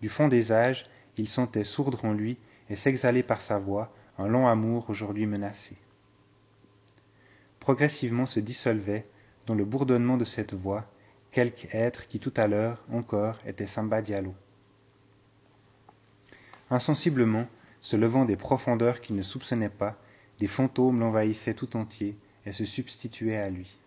Du 0.00 0.08
fond 0.08 0.28
des 0.28 0.52
âges, 0.52 0.84
il 1.16 1.28
sentait 1.28 1.64
sourdre 1.64 2.04
en 2.04 2.12
lui 2.12 2.38
et 2.68 2.76
s'exhaler 2.76 3.22
par 3.22 3.40
sa 3.40 3.58
voix 3.58 3.92
un 4.18 4.28
long 4.28 4.46
amour 4.46 4.88
aujourd'hui 4.88 5.26
menacé. 5.26 5.76
Progressivement 7.58 8.26
se 8.26 8.40
dissolvait, 8.40 9.06
dans 9.46 9.54
le 9.54 9.64
bourdonnement 9.64 10.16
de 10.16 10.24
cette 10.24 10.54
voix, 10.54 10.86
quelque 11.30 11.68
être 11.72 12.06
qui 12.06 12.20
tout 12.20 12.32
à 12.36 12.46
l'heure 12.46 12.84
encore 12.90 13.38
était 13.46 13.66
Samba 13.66 14.00
Diallo. 14.00 14.34
Insensiblement, 16.70 17.46
se 17.80 17.96
levant 17.96 18.24
des 18.24 18.36
profondeurs 18.36 19.00
qu'il 19.00 19.16
ne 19.16 19.22
soupçonnait 19.22 19.68
pas, 19.68 19.96
des 20.38 20.46
fantômes 20.46 21.00
l'envahissaient 21.00 21.54
tout 21.54 21.76
entier 21.76 22.16
et 22.46 22.52
se 22.52 22.64
substituaient 22.64 23.38
à 23.38 23.50
lui. 23.50 23.78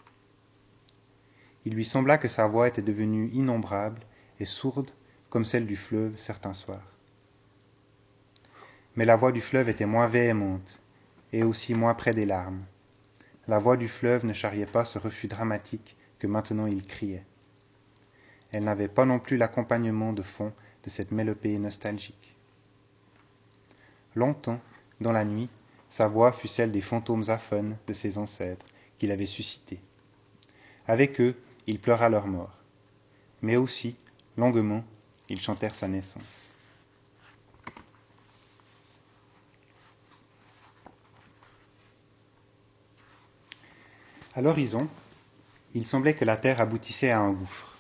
Il 1.66 1.74
lui 1.74 1.86
sembla 1.86 2.18
que 2.18 2.28
sa 2.28 2.46
voix 2.48 2.68
était 2.68 2.82
devenue 2.82 3.30
innombrable 3.34 4.02
et 4.40 4.46
sourde 4.46 4.92
comme 5.34 5.46
celle 5.46 5.66
du 5.66 5.76
fleuve 5.76 6.16
certains 6.16 6.54
soirs. 6.54 6.92
Mais 8.96 9.04
la 9.04 9.16
voix 9.16 9.32
du 9.32 9.42
fleuve 9.42 9.68
était 9.68 9.88
moins 9.88 10.06
véhémente 10.06 10.80
et 11.32 11.42
aussi 11.42 11.74
moins 11.74 11.96
près 11.96 12.14
des 12.14 12.28
larmes. 12.28 12.62
La 13.48 13.58
voix 13.58 13.76
du 13.76 13.88
fleuve 13.88 14.28
ne 14.28 14.34
charriait 14.34 14.68
pas 14.68 14.86
ce 14.86 15.00
refus 15.00 15.26
dramatique 15.26 15.98
que 16.20 16.28
maintenant 16.28 16.68
il 16.68 16.86
criait. 16.86 17.26
Elle 18.52 18.66
n'avait 18.66 18.88
pas 18.88 19.06
non 19.06 19.18
plus 19.18 19.38
l'accompagnement 19.38 20.14
de 20.14 20.22
fond 20.22 20.54
de 20.84 20.92
cette 20.92 21.12
mélopée 21.12 21.58
nostalgique. 21.58 22.36
Longtemps, 24.14 24.62
dans 25.02 25.14
la 25.14 25.26
nuit, 25.26 25.50
sa 25.90 26.06
voix 26.06 26.32
fut 26.32 26.48
celle 26.48 26.72
des 26.72 26.80
fantômes 26.80 27.28
aphones 27.30 27.78
de 27.88 27.94
ses 27.94 28.20
ancêtres 28.20 28.68
qu'il 29.00 29.12
avait 29.12 29.26
suscités. 29.26 29.80
Avec 30.86 31.20
eux, 31.20 31.36
il 31.66 31.80
pleura 31.80 32.10
leur 32.10 32.28
mort. 32.28 32.56
Mais 33.42 33.56
aussi, 33.56 33.96
longuement, 34.38 34.84
ils 35.30 35.42
chantèrent 35.42 35.76
sa 35.76 35.88
naissance. 35.88 36.50
À 44.36 44.42
l'horizon, 44.42 44.88
il 45.76 45.86
semblait 45.86 46.16
que 46.16 46.26
la 46.26 46.38
terre 46.38 46.60
aboutissait 46.60 47.12
à 47.12 47.20
un 47.20 47.32
gouffre. 47.32 47.76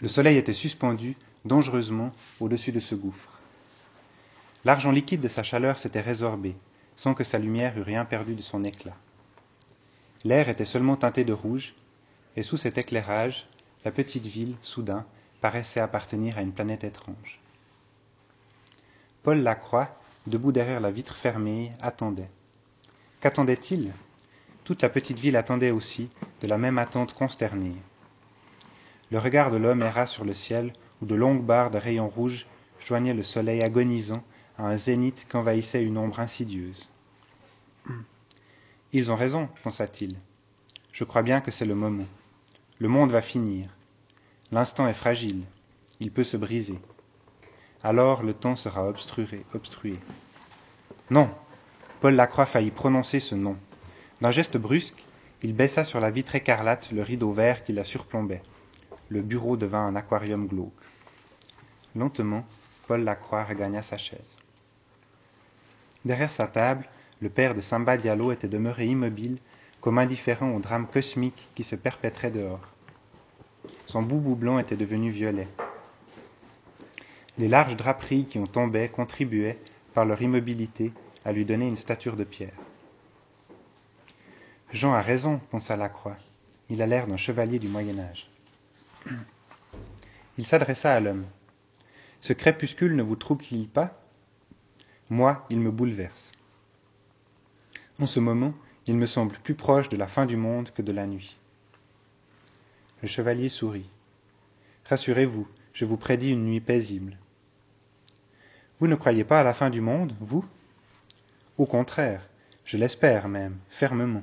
Le 0.00 0.08
soleil 0.08 0.36
était 0.36 0.52
suspendu 0.52 1.16
dangereusement 1.44 2.12
au-dessus 2.38 2.72
de 2.72 2.80
ce 2.80 2.94
gouffre. 2.94 3.30
L'argent 4.64 4.90
liquide 4.90 5.20
de 5.20 5.28
sa 5.28 5.42
chaleur 5.42 5.78
s'était 5.78 6.00
résorbé, 6.00 6.56
sans 6.96 7.14
que 7.14 7.24
sa 7.24 7.38
lumière 7.38 7.76
eût 7.78 7.82
rien 7.82 8.04
perdu 8.04 8.34
de 8.34 8.42
son 8.42 8.62
éclat. 8.62 8.96
L'air 10.24 10.48
était 10.48 10.64
seulement 10.64 10.96
teinté 10.96 11.24
de 11.24 11.32
rouge, 11.32 11.74
et 12.36 12.42
sous 12.42 12.56
cet 12.56 12.78
éclairage, 12.78 13.48
la 13.84 13.90
petite 13.90 14.26
ville, 14.26 14.56
soudain, 14.62 15.06
paraissait 15.46 15.78
appartenir 15.78 16.38
à 16.38 16.42
une 16.42 16.50
planète 16.50 16.82
étrange. 16.82 17.38
Paul 19.22 19.38
Lacroix, 19.44 19.96
debout 20.26 20.50
derrière 20.50 20.80
la 20.80 20.90
vitre 20.90 21.14
fermée, 21.14 21.70
attendait. 21.80 22.28
Qu'attendait-il? 23.20 23.92
Toute 24.64 24.82
la 24.82 24.88
petite 24.88 25.20
ville 25.20 25.36
attendait 25.36 25.70
aussi, 25.70 26.10
de 26.40 26.48
la 26.48 26.58
même 26.58 26.78
attente 26.78 27.12
consternée. 27.12 27.76
Le 29.12 29.20
regard 29.20 29.52
de 29.52 29.56
l'homme 29.56 29.84
erra 29.84 30.06
sur 30.06 30.24
le 30.24 30.34
ciel, 30.34 30.72
où 31.00 31.06
de 31.06 31.14
longues 31.14 31.44
barres 31.44 31.70
de 31.70 31.78
rayons 31.78 32.08
rouges 32.08 32.48
joignaient 32.80 33.14
le 33.14 33.22
soleil 33.22 33.62
agonisant 33.62 34.24
à 34.58 34.64
un 34.64 34.76
zénith 34.76 35.28
qu'envahissait 35.30 35.84
une 35.84 35.96
ombre 35.96 36.18
insidieuse. 36.18 36.90
Ils 38.92 39.12
ont 39.12 39.16
raison, 39.16 39.48
pensa-t-il. 39.62 40.16
Je 40.90 41.04
crois 41.04 41.22
bien 41.22 41.40
que 41.40 41.52
c'est 41.52 41.66
le 41.66 41.76
moment. 41.76 42.06
Le 42.80 42.88
monde 42.88 43.12
va 43.12 43.22
finir. 43.22 43.75
L'instant 44.52 44.86
est 44.86 44.94
fragile. 44.94 45.42
Il 45.98 46.12
peut 46.12 46.22
se 46.22 46.36
briser. 46.36 46.78
Alors 47.82 48.22
le 48.22 48.32
temps 48.32 48.54
sera 48.54 48.88
obstrué. 48.88 49.92
Non. 51.10 51.28
Paul 52.00 52.14
Lacroix 52.14 52.46
faillit 52.46 52.70
prononcer 52.70 53.18
ce 53.18 53.34
nom. 53.34 53.56
D'un 54.20 54.30
geste 54.30 54.56
brusque, 54.56 55.02
il 55.42 55.52
baissa 55.52 55.84
sur 55.84 55.98
la 55.98 56.10
vitre 56.10 56.36
écarlate 56.36 56.92
le 56.92 57.02
rideau 57.02 57.32
vert 57.32 57.64
qui 57.64 57.72
la 57.72 57.84
surplombait. 57.84 58.42
Le 59.08 59.20
bureau 59.20 59.56
devint 59.56 59.84
un 59.84 59.96
aquarium 59.96 60.46
glauque. 60.46 60.72
Lentement, 61.96 62.46
Paul 62.86 63.02
Lacroix 63.02 63.44
regagna 63.44 63.82
sa 63.82 63.98
chaise. 63.98 64.36
Derrière 66.04 66.30
sa 66.30 66.46
table, 66.46 66.86
le 67.20 67.30
père 67.30 67.54
de 67.54 67.60
Samba 67.60 67.96
Diallo 67.96 68.30
était 68.30 68.46
demeuré 68.46 68.86
immobile, 68.86 69.38
comme 69.80 69.98
indifférent 69.98 70.52
au 70.52 70.60
drame 70.60 70.86
cosmique 70.86 71.48
qui 71.56 71.64
se 71.64 71.74
perpétrait 71.74 72.30
dehors. 72.30 72.75
Son 73.86 74.02
boubou 74.02 74.34
blanc 74.34 74.58
était 74.58 74.76
devenu 74.76 75.10
violet. 75.10 75.48
Les 77.38 77.48
larges 77.48 77.76
draperies 77.76 78.26
qui 78.26 78.38
en 78.38 78.46
tombaient 78.46 78.88
contribuaient, 78.88 79.58
par 79.94 80.04
leur 80.04 80.20
immobilité, 80.20 80.92
à 81.24 81.32
lui 81.32 81.44
donner 81.44 81.66
une 81.66 81.76
stature 81.76 82.16
de 82.16 82.24
pierre. 82.24 82.52
Jean 84.72 84.92
a 84.92 85.00
raison, 85.00 85.40
pensa 85.50 85.76
Lacroix. 85.76 86.16
Il 86.68 86.82
a 86.82 86.86
l'air 86.86 87.06
d'un 87.06 87.16
chevalier 87.16 87.58
du 87.58 87.68
Moyen 87.68 87.98
Âge. 87.98 88.28
Il 90.36 90.44
s'adressa 90.44 90.92
à 90.92 91.00
l'homme. 91.00 91.24
Ce 92.20 92.32
crépuscule 92.32 92.96
ne 92.96 93.02
vous 93.02 93.16
trouble-t-il 93.16 93.68
pas? 93.68 94.02
Moi, 95.08 95.46
il 95.48 95.60
me 95.60 95.70
bouleverse. 95.70 96.32
En 98.00 98.06
ce 98.06 98.20
moment, 98.20 98.52
il 98.86 98.96
me 98.96 99.06
semble 99.06 99.36
plus 99.38 99.54
proche 99.54 99.88
de 99.88 99.96
la 99.96 100.08
fin 100.08 100.26
du 100.26 100.36
monde 100.36 100.70
que 100.70 100.82
de 100.82 100.92
la 100.92 101.06
nuit. 101.06 101.38
Le 103.02 103.08
chevalier 103.08 103.50
sourit. 103.50 103.90
Rassurez-vous, 104.86 105.46
je 105.74 105.84
vous 105.84 105.98
prédis 105.98 106.30
une 106.30 106.46
nuit 106.46 106.60
paisible. 106.60 107.18
Vous 108.78 108.86
ne 108.86 108.94
croyez 108.94 109.22
pas 109.22 109.40
à 109.40 109.44
la 109.44 109.52
fin 109.52 109.68
du 109.68 109.82
monde, 109.82 110.14
vous? 110.20 110.46
Au 111.58 111.66
contraire, 111.66 112.26
je 112.64 112.78
l'espère 112.78 113.28
même, 113.28 113.58
fermement. 113.68 114.22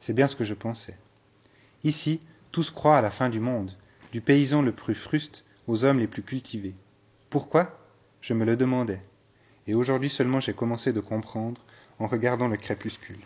C'est 0.00 0.12
bien 0.12 0.28
ce 0.28 0.36
que 0.36 0.44
je 0.44 0.52
pensais. 0.52 0.98
Ici, 1.82 2.20
tous 2.50 2.70
croient 2.70 2.98
à 2.98 3.02
la 3.02 3.10
fin 3.10 3.30
du 3.30 3.40
monde, 3.40 3.74
du 4.12 4.20
paysan 4.20 4.60
le 4.60 4.72
plus 4.72 4.94
fruste 4.94 5.44
aux 5.66 5.84
hommes 5.84 5.98
les 5.98 6.06
plus 6.06 6.22
cultivés. 6.22 6.74
Pourquoi? 7.30 7.78
Je 8.20 8.34
me 8.34 8.44
le 8.44 8.56
demandais, 8.56 9.02
et 9.66 9.74
aujourd'hui 9.74 10.10
seulement 10.10 10.40
j'ai 10.40 10.52
commencé 10.52 10.92
de 10.92 11.00
comprendre 11.00 11.60
en 11.98 12.06
regardant 12.06 12.48
le 12.48 12.58
crépuscule. 12.58 13.24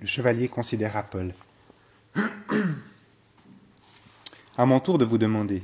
Le 0.00 0.06
chevalier 0.06 0.48
considéra 0.48 1.02
Paul. 1.02 1.34
à 4.56 4.64
mon 4.64 4.78
tour 4.78 4.96
de 4.96 5.04
vous 5.04 5.18
demander, 5.18 5.62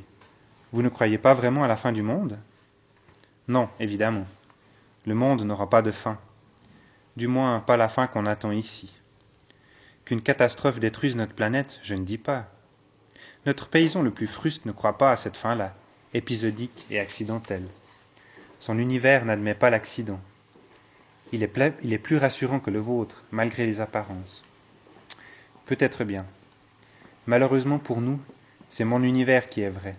vous 0.72 0.82
ne 0.82 0.89
croyez 0.89 1.18
pas 1.18 1.35
vraiment 1.35 1.62
à 1.62 1.68
la 1.68 1.76
fin 1.76 1.93
du 1.93 2.03
monde? 2.03 2.37
Non, 3.47 3.68
évidemment. 3.78 4.26
Le 5.07 5.14
monde 5.14 5.43
n'aura 5.43 5.70
pas 5.70 5.82
de 5.82 5.93
fin. 5.93 6.18
Du 7.16 7.28
moins 7.28 7.61
pas 7.61 7.76
la 7.76 7.89
fin 7.89 8.09
qu'on 8.09 8.26
attend 8.26 8.51
ici. 8.51 8.93
Qu'une 10.05 10.22
catastrophe 10.22 10.80
détruise 10.80 11.14
notre 11.14 11.35
planète, 11.35 11.78
je 11.85 11.95
ne 11.95 12.03
dis 12.03 12.18
pas. 12.18 12.49
Notre 13.47 13.68
paysan 13.68 14.03
le 14.03 14.11
plus 14.11 14.26
fruste 14.26 14.66
ne 14.66 14.72
croit 14.72 14.99
pas 14.99 15.12
à 15.12 15.16
cette 15.16 15.37
fin-là, 15.37 15.76
épisodique 16.12 16.87
et 16.91 16.99
accidentelle. 16.99 17.68
Son 18.59 18.78
univers 18.78 19.24
n'admet 19.24 19.55
pas 19.55 19.70
l'accident. 19.70 20.20
Il 21.35 21.43
est, 21.43 21.99
plus 21.99 22.16
rassurant 22.16 22.61
que 22.61 22.70
le 22.70 22.78
vôtre, 22.78 23.24
malgré 23.32 23.66
les 23.66 23.80
apparences. 23.80 24.45
Peut-être 25.66 26.05
bien. 26.05 26.24
Malheureusement 27.26 27.80
pour 27.80 28.01
nous, 28.01 28.20
c'est 28.70 28.85
mon 28.85 29.03
univers 29.03 29.49
qui 29.49 29.61
est 29.62 29.68
vrai. 29.68 29.97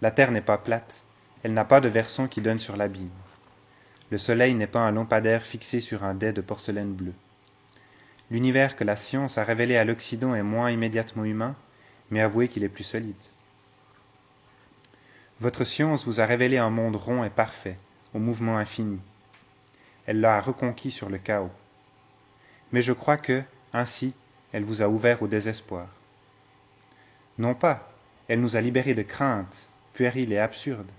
La 0.00 0.10
Terre 0.10 0.30
n'est 0.30 0.40
pas 0.40 0.56
plate, 0.56 1.04
elle 1.42 1.52
n'a 1.52 1.66
pas 1.66 1.82
de 1.82 1.88
versant 1.88 2.28
qui 2.28 2.40
donne 2.40 2.58
sur 2.58 2.78
l'abîme. 2.78 3.10
Le 4.10 4.16
Soleil 4.16 4.54
n'est 4.54 4.66
pas 4.66 4.80
un 4.80 4.92
lampadaire 4.92 5.44
fixé 5.44 5.82
sur 5.82 6.02
un 6.02 6.14
dais 6.14 6.32
de 6.32 6.40
porcelaine 6.40 6.94
bleue. 6.94 7.12
L'univers 8.30 8.74
que 8.74 8.84
la 8.84 8.96
science 8.96 9.36
a 9.36 9.44
révélé 9.44 9.76
à 9.76 9.84
l'Occident 9.84 10.34
est 10.34 10.42
moins 10.42 10.70
immédiatement 10.70 11.26
humain, 11.26 11.56
mais 12.10 12.22
avouez 12.22 12.48
qu'il 12.48 12.64
est 12.64 12.70
plus 12.70 12.84
solide. 12.84 13.14
Votre 15.40 15.64
science 15.64 16.06
vous 16.06 16.22
a 16.22 16.24
révélé 16.24 16.56
un 16.56 16.70
monde 16.70 16.96
rond 16.96 17.22
et 17.22 17.28
parfait, 17.28 17.76
au 18.14 18.18
mouvement 18.18 18.56
infini. 18.56 18.98
Elle 20.06 20.20
l'a 20.20 20.40
reconquis 20.40 20.90
sur 20.90 21.08
le 21.08 21.18
chaos. 21.18 21.50
Mais 22.72 22.82
je 22.82 22.92
crois 22.92 23.16
que, 23.16 23.42
ainsi, 23.72 24.14
elle 24.52 24.64
vous 24.64 24.82
a 24.82 24.88
ouvert 24.88 25.22
au 25.22 25.26
désespoir. 25.26 25.88
Non 27.38 27.54
pas, 27.54 27.90
elle 28.28 28.40
nous 28.40 28.56
a 28.56 28.60
libérés 28.60 28.94
de 28.94 29.02
craintes, 29.02 29.68
puériles 29.92 30.32
et 30.32 30.38
absurdes. 30.38 30.90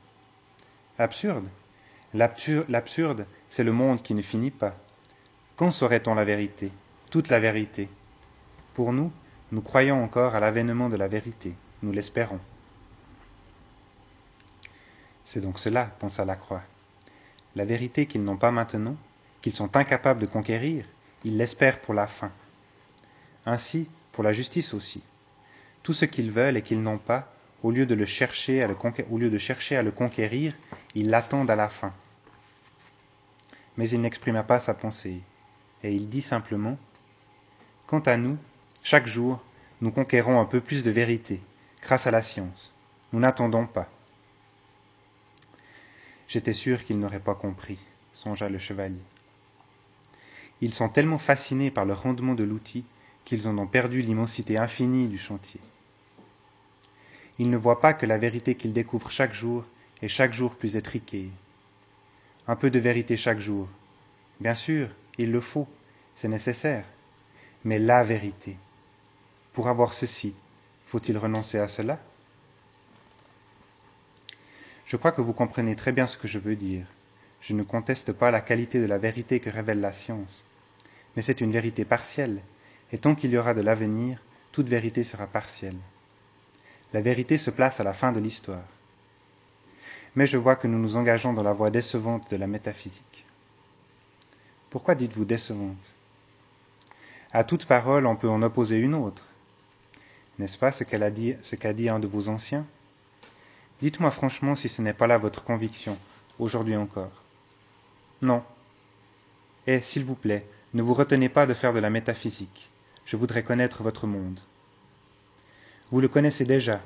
Absurde? 0.98 1.48
L'absurde, 2.14 3.26
c'est 3.50 3.64
le 3.64 3.72
monde 3.72 4.02
qui 4.02 4.14
ne 4.14 4.22
finit 4.22 4.52
pas. 4.52 4.76
Quand 5.56 5.72
saurait-on 5.72 6.16
la 6.16 6.24
vérité 6.24 6.72
Toute 7.12 7.30
la 7.30 7.40
vérité? 7.40 7.90
Pour 8.74 8.94
nous, 8.94 9.12
nous 9.52 9.62
croyons 9.62 10.04
encore 10.04 10.36
à 10.36 10.40
l'avènement 10.40 10.90
de 10.90 10.96
la 10.96 11.08
vérité, 11.08 11.54
nous 11.84 11.92
l'espérons. 11.92 12.40
C'est 15.24 15.42
donc 15.42 15.60
cela, 15.60 15.86
pensa 15.86 16.24
Lacroix. 16.26 16.62
La 17.56 17.66
vérité 17.66 18.06
qu'ils 18.06 18.24
n'ont 18.24 18.38
pas 18.38 18.52
maintenant, 18.52 18.98
qu'ils 19.42 19.54
sont 19.54 19.78
incapables 19.78 20.20
de 20.20 20.26
conquérir, 20.26 20.86
ils 21.24 21.38
l'espèrent 21.38 21.80
pour 21.80 21.94
la 21.94 22.08
fin. 22.08 22.32
Ainsi, 23.46 23.88
pour 24.12 24.24
la 24.24 24.34
justice 24.34 24.74
aussi. 24.74 25.02
Tout 25.84 25.94
ce 25.94 26.06
qu'ils 26.06 26.32
veulent 26.32 26.58
et 26.58 26.62
qu'ils 26.62 26.82
n'ont 26.82 26.98
pas, 26.98 27.32
au 27.64 27.72
lieu, 27.72 27.86
de 27.86 27.96
le 27.96 28.06
chercher 28.06 28.62
chercher 29.38 29.76
à 29.78 29.84
le 29.84 29.92
conquérir, 29.92 30.54
ils 30.96 31.10
l'attendent 31.10 31.50
à 31.50 31.56
la 31.56 31.70
fin. 31.70 31.94
Mais 33.78 33.90
il 33.90 34.02
n'exprima 34.02 34.44
pas 34.44 34.60
sa 34.60 34.74
pensée, 34.74 35.22
et 35.84 35.94
il 35.94 36.10
dit 36.10 36.22
simplement 36.22 36.78
Quant 37.88 38.00
à 38.00 38.18
nous, 38.18 38.38
chaque 38.84 39.08
jour, 39.08 39.42
nous 39.82 39.92
conquérons 39.92 40.40
un 40.40 40.46
peu 40.46 40.62
plus 40.62 40.84
de 40.84 40.92
vérité, 40.92 41.42
grâce 41.82 42.08
à 42.08 42.12
la 42.12 42.22
science. 42.22 42.74
Nous 43.14 43.20
n'attendons 43.20 43.66
pas. 43.66 43.90
J'étais 46.28 46.54
sûr 46.54 46.84
qu'ils 46.84 47.00
n'auraient 47.00 47.20
pas 47.20 47.36
compris, 47.36 47.80
songea 48.14 48.50
le 48.50 48.58
chevalier. 48.58 49.02
Ils 50.62 50.74
sont 50.74 50.90
tellement 50.90 51.18
fascinés 51.18 51.72
par 51.72 51.86
le 51.86 51.94
rendement 51.94 52.34
de 52.34 52.44
l'outil 52.44 52.86
qu'ils 53.26 53.48
en 53.48 53.58
ont 53.58 53.68
perdu 53.68 54.02
l'immensité 54.02 54.58
infinie 54.58 55.08
du 55.08 55.18
chantier. 55.18 55.60
Ils 57.38 57.50
ne 57.50 57.58
voient 57.58 57.82
pas 57.82 57.94
que 57.94 58.06
la 58.06 58.18
vérité 58.18 58.56
qu'ils 58.56 58.74
découvrent 58.74 59.12
chaque 59.12 59.34
jour 59.34 59.66
est 60.02 60.08
chaque 60.08 60.34
jour 60.34 60.56
plus 60.56 60.76
étriquée. 60.76 61.30
Un 62.48 62.56
peu 62.56 62.70
de 62.70 62.80
vérité 62.80 63.18
chaque 63.18 63.40
jour. 63.40 63.68
Bien 64.40 64.54
sûr, 64.54 64.90
il 65.18 65.32
le 65.32 65.42
faut, 65.42 65.68
c'est 66.16 66.28
nécessaire. 66.28 66.86
Mais 67.64 67.80
la 67.80 68.04
vérité. 68.04 68.58
Pour 69.54 69.68
avoir 69.68 69.94
ceci, 69.94 70.34
faut-il 70.86 71.18
renoncer 71.18 71.58
à 71.60 71.68
cela? 71.68 72.00
Je 74.96 74.98
crois 74.98 75.12
que 75.12 75.20
vous 75.20 75.34
comprenez 75.34 75.76
très 75.76 75.92
bien 75.92 76.08
ce 76.08 76.18
que 76.18 76.26
je 76.26 76.40
veux 76.40 76.56
dire. 76.56 76.86
Je 77.42 77.54
ne 77.54 77.64
conteste 77.64 78.14
pas 78.14 78.32
la 78.32 78.40
qualité 78.40 78.80
de 78.80 78.86
la 78.86 78.98
vérité 78.98 79.42
que 79.42 79.50
révèle 79.50 79.82
la 79.82 79.92
science. 79.92 80.46
Mais 81.16 81.22
c'est 81.22 81.42
une 81.42 81.52
vérité 81.52 81.84
partielle, 81.84 82.40
et 82.94 82.98
tant 82.98 83.14
qu'il 83.14 83.32
y 83.32 83.38
aura 83.38 83.54
de 83.54 83.60
l'avenir, 83.60 84.22
toute 84.54 84.70
vérité 84.70 85.04
sera 85.04 85.28
partielle. 85.28 85.76
La 86.94 87.02
vérité 87.02 87.38
se 87.38 87.52
place 87.52 87.82
à 87.82 87.84
la 87.84 87.92
fin 87.92 88.14
de 88.14 88.22
l'histoire. 88.22 88.64
Mais 90.16 90.26
je 90.26 90.38
vois 90.38 90.56
que 90.56 90.66
nous 90.66 90.80
nous 90.80 90.96
engageons 90.96 91.34
dans 91.34 91.44
la 91.44 91.52
voie 91.52 91.72
décevante 91.72 92.32
de 92.32 92.38
la 92.38 92.48
métaphysique. 92.48 93.26
Pourquoi 94.70 94.96
dites-vous 94.96 95.26
décevante? 95.26 95.94
À 97.34 97.44
toute 97.44 97.66
parole, 97.66 98.06
on 98.06 98.16
peut 98.16 98.30
en 98.30 98.42
opposer 98.42 98.78
une 98.78 98.96
autre. 98.96 99.26
N'est-ce 100.40 100.58
pas 100.58 100.72
ce 100.72 100.86
qu'a 100.86 101.12
dit, 101.12 101.36
dit 101.76 101.90
un 101.90 102.00
de 102.00 102.08
vos 102.08 102.30
anciens? 102.30 102.66
Dites-moi 103.86 104.10
franchement 104.10 104.56
si 104.56 104.68
ce 104.68 104.82
n'est 104.82 104.94
pas 104.94 105.06
là 105.06 105.20
votre 105.20 105.44
conviction, 105.44 105.96
aujourd'hui 106.40 106.76
encore. 106.76 107.22
Non. 108.24 108.44
Et, 109.68 109.80
s'il 109.80 110.04
vous 110.04 110.16
plaît, 110.16 110.48
ne 110.74 110.82
vous 110.82 110.96
retenez 110.96 111.30
pas 111.30 111.46
de 111.46 111.54
faire 111.54 111.72
de 111.72 111.78
la 111.78 111.92
métaphysique. 111.92 112.72
Je 113.06 113.16
voudrais 113.16 113.44
connaître 113.44 113.84
votre 113.84 114.08
monde. 114.08 114.40
Vous 115.92 116.02
le 116.02 116.08
connaissez 116.08 116.46
déjà. 116.46 116.82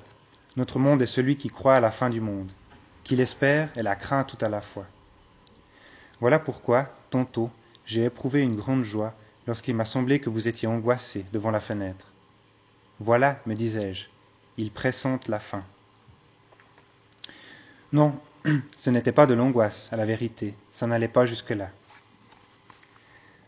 Notre 0.58 0.78
monde 0.78 1.02
est 1.02 1.06
celui 1.06 1.38
qui 1.38 1.48
croit 1.48 1.78
à 1.78 1.80
la 1.80 1.90
fin 1.90 2.10
du 2.10 2.20
monde, 2.20 2.52
qui 3.06 3.16
l'espère 3.16 3.70
et 3.78 3.82
la 3.82 3.96
craint 3.96 4.26
tout 4.26 4.44
à 4.44 4.50
la 4.50 4.60
fois. 4.60 4.86
Voilà 6.20 6.38
pourquoi, 6.38 6.94
tantôt, 7.12 7.50
j'ai 7.86 8.04
éprouvé 8.04 8.42
une 8.42 8.58
grande 8.58 8.84
joie 8.84 9.14
lorsqu'il 9.48 9.74
m'a 9.74 9.86
semblé 9.86 10.20
que 10.20 10.30
vous 10.30 10.50
étiez 10.50 10.68
angoissé 10.68 11.24
devant 11.32 11.52
la 11.52 11.62
fenêtre. 11.62 12.08
Voilà, 13.00 13.40
me 13.46 13.56
disais-je, 13.56 14.08
ils 14.58 14.70
pressentent 14.70 15.30
la 15.30 15.40
fin. 15.40 15.64
Non, 17.92 18.20
ce 18.78 18.92
n'était 18.92 19.12
pas 19.12 19.26
de 19.26 19.34
l'angoisse, 19.34 19.90
à 19.92 19.96
la 19.96 20.06
vérité, 20.06 20.54
ça 20.72 20.86
n'allait 20.86 21.08
pas 21.08 21.26
jusque-là. 21.26 21.72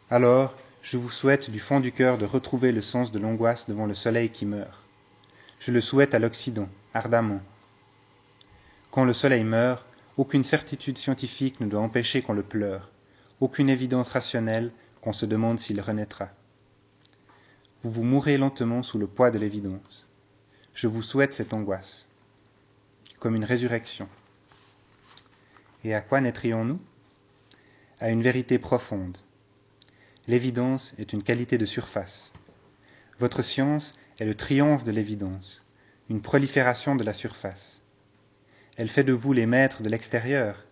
Alors, 0.09 0.55
je 0.81 0.97
vous 0.97 1.11
souhaite 1.11 1.51
du 1.51 1.59
fond 1.59 1.79
du 1.79 1.91
cœur 1.91 2.17
de 2.17 2.25
retrouver 2.25 2.71
le 2.71 2.81
sens 2.81 3.11
de 3.11 3.19
l'angoisse 3.19 3.69
devant 3.69 3.85
le 3.85 3.93
soleil 3.93 4.31
qui 4.31 4.47
meurt. 4.47 4.79
Je 5.59 5.71
le 5.71 5.79
souhaite 5.79 6.15
à 6.15 6.19
l'Occident, 6.19 6.67
ardemment. 6.95 7.39
Quand 8.89 9.05
le 9.05 9.13
soleil 9.13 9.43
meurt, 9.43 9.85
aucune 10.17 10.43
certitude 10.43 10.97
scientifique 10.97 11.61
ne 11.61 11.67
doit 11.67 11.81
empêcher 11.81 12.23
qu'on 12.23 12.33
le 12.33 12.41
pleure, 12.41 12.89
aucune 13.41 13.69
évidence 13.69 14.09
rationnelle 14.09 14.71
qu'on 15.01 15.13
se 15.13 15.27
demande 15.27 15.59
s'il 15.59 15.79
renaîtra. 15.81 16.29
Vous 17.83 17.91
vous 17.91 18.03
mourrez 18.03 18.39
lentement 18.39 18.81
sous 18.81 18.97
le 18.97 19.07
poids 19.07 19.29
de 19.29 19.37
l'évidence. 19.37 20.07
Je 20.73 20.87
vous 20.87 21.03
souhaite 21.03 21.33
cette 21.33 21.53
angoisse, 21.53 22.07
comme 23.19 23.35
une 23.35 23.45
résurrection. 23.45 24.09
Et 25.83 25.93
à 25.93 26.01
quoi 26.01 26.21
naîtrions-nous? 26.21 26.79
À 27.99 28.09
une 28.09 28.21
vérité 28.21 28.59
profonde. 28.59 29.17
L'évidence 30.27 30.93
est 30.99 31.13
une 31.13 31.23
qualité 31.23 31.57
de 31.57 31.65
surface. 31.65 32.31
Votre 33.19 33.41
science 33.41 33.97
est 34.19 34.25
le 34.25 34.35
triomphe 34.35 34.83
de 34.83 34.91
l'évidence, 34.91 35.63
une 36.09 36.21
prolifération 36.21 36.95
de 36.95 37.03
la 37.03 37.13
surface. 37.13 37.81
Elle 38.77 38.89
fait 38.89 39.03
de 39.03 39.13
vous 39.13 39.33
les 39.33 39.45
maîtres 39.45 39.81
de 39.81 39.89
l'extérieur, 39.89 40.65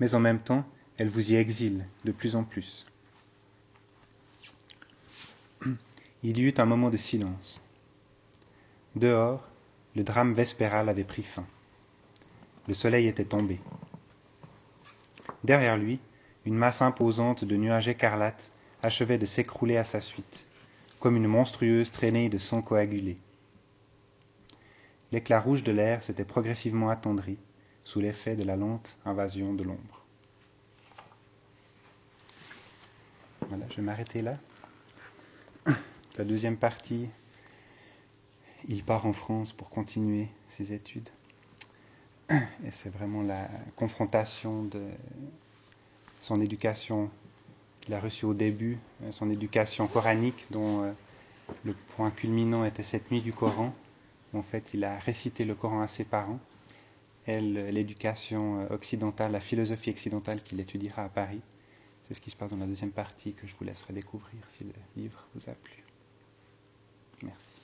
mais 0.00 0.14
en 0.14 0.20
même 0.20 0.40
temps, 0.40 0.66
elle 0.98 1.08
vous 1.08 1.32
y 1.32 1.36
exile 1.36 1.86
de 2.04 2.12
plus 2.12 2.36
en 2.36 2.44
plus. 2.44 2.86
Il 6.22 6.38
y 6.38 6.42
eut 6.42 6.54
un 6.56 6.64
moment 6.64 6.90
de 6.90 6.96
silence. 6.96 7.60
Dehors, 8.94 9.50
le 9.94 10.04
drame 10.04 10.32
vespéral 10.32 10.88
avait 10.88 11.04
pris 11.04 11.22
fin. 11.22 11.46
Le 12.68 12.74
soleil 12.74 13.06
était 13.06 13.24
tombé. 13.24 13.60
Derrière 15.46 15.76
lui, 15.76 16.00
une 16.44 16.56
masse 16.56 16.82
imposante 16.82 17.44
de 17.44 17.54
nuages 17.54 17.86
écarlates 17.86 18.50
achevait 18.82 19.16
de 19.16 19.26
s'écrouler 19.26 19.76
à 19.76 19.84
sa 19.84 20.00
suite 20.00 20.48
comme 20.98 21.14
une 21.14 21.28
monstrueuse 21.28 21.92
traînée 21.92 22.28
de 22.28 22.36
sang 22.36 22.62
coagulé. 22.62 23.14
L'éclat 25.12 25.38
rouge 25.38 25.62
de 25.62 25.70
l'air 25.70 26.02
s'était 26.02 26.24
progressivement 26.24 26.90
attendri 26.90 27.38
sous 27.84 28.00
l'effet 28.00 28.34
de 28.34 28.42
la 28.42 28.56
lente 28.56 28.98
invasion 29.04 29.54
de 29.54 29.62
l'ombre. 29.62 30.04
Voilà, 33.42 33.66
je 33.70 33.76
vais 33.76 33.82
m'arrêter 33.82 34.20
là. 34.20 34.36
La 36.18 36.24
deuxième 36.24 36.56
partie, 36.56 37.08
il 38.68 38.82
part 38.82 39.06
en 39.06 39.12
France 39.12 39.52
pour 39.52 39.70
continuer 39.70 40.26
ses 40.48 40.72
études. 40.72 41.10
Et 42.30 42.70
c'est 42.70 42.90
vraiment 42.90 43.22
la 43.22 43.48
confrontation 43.76 44.64
de 44.64 44.82
son 46.20 46.40
éducation 46.40 47.10
qu'il 47.80 47.94
a 47.94 48.00
reçue 48.00 48.26
au 48.26 48.34
début, 48.34 48.78
euh, 49.04 49.12
son 49.12 49.30
éducation 49.30 49.86
coranique 49.86 50.46
dont 50.50 50.82
euh, 50.82 50.92
le 51.64 51.72
point 51.96 52.10
culminant 52.10 52.64
était 52.64 52.82
cette 52.82 53.12
nuit 53.12 53.20
du 53.20 53.32
Coran. 53.32 53.72
Où 54.32 54.38
en 54.38 54.42
fait, 54.42 54.74
il 54.74 54.82
a 54.82 54.98
récité 54.98 55.44
le 55.44 55.54
Coran 55.54 55.80
à 55.82 55.86
ses 55.86 56.04
parents. 56.04 56.40
Elle, 57.26 57.56
euh, 57.56 57.70
l'éducation 57.70 58.66
occidentale, 58.72 59.30
la 59.30 59.40
philosophie 59.40 59.90
occidentale 59.90 60.42
qu'il 60.42 60.58
étudiera 60.58 61.04
à 61.04 61.08
Paris. 61.08 61.40
C'est 62.02 62.14
ce 62.14 62.20
qui 62.20 62.30
se 62.30 62.36
passe 62.36 62.50
dans 62.50 62.58
la 62.58 62.66
deuxième 62.66 62.90
partie 62.90 63.34
que 63.34 63.46
je 63.46 63.54
vous 63.56 63.64
laisserai 63.64 63.92
découvrir 63.92 64.40
si 64.48 64.64
le 64.64 64.72
livre 64.96 65.24
vous 65.34 65.48
a 65.48 65.52
plu. 65.54 65.84
Merci. 67.22 67.60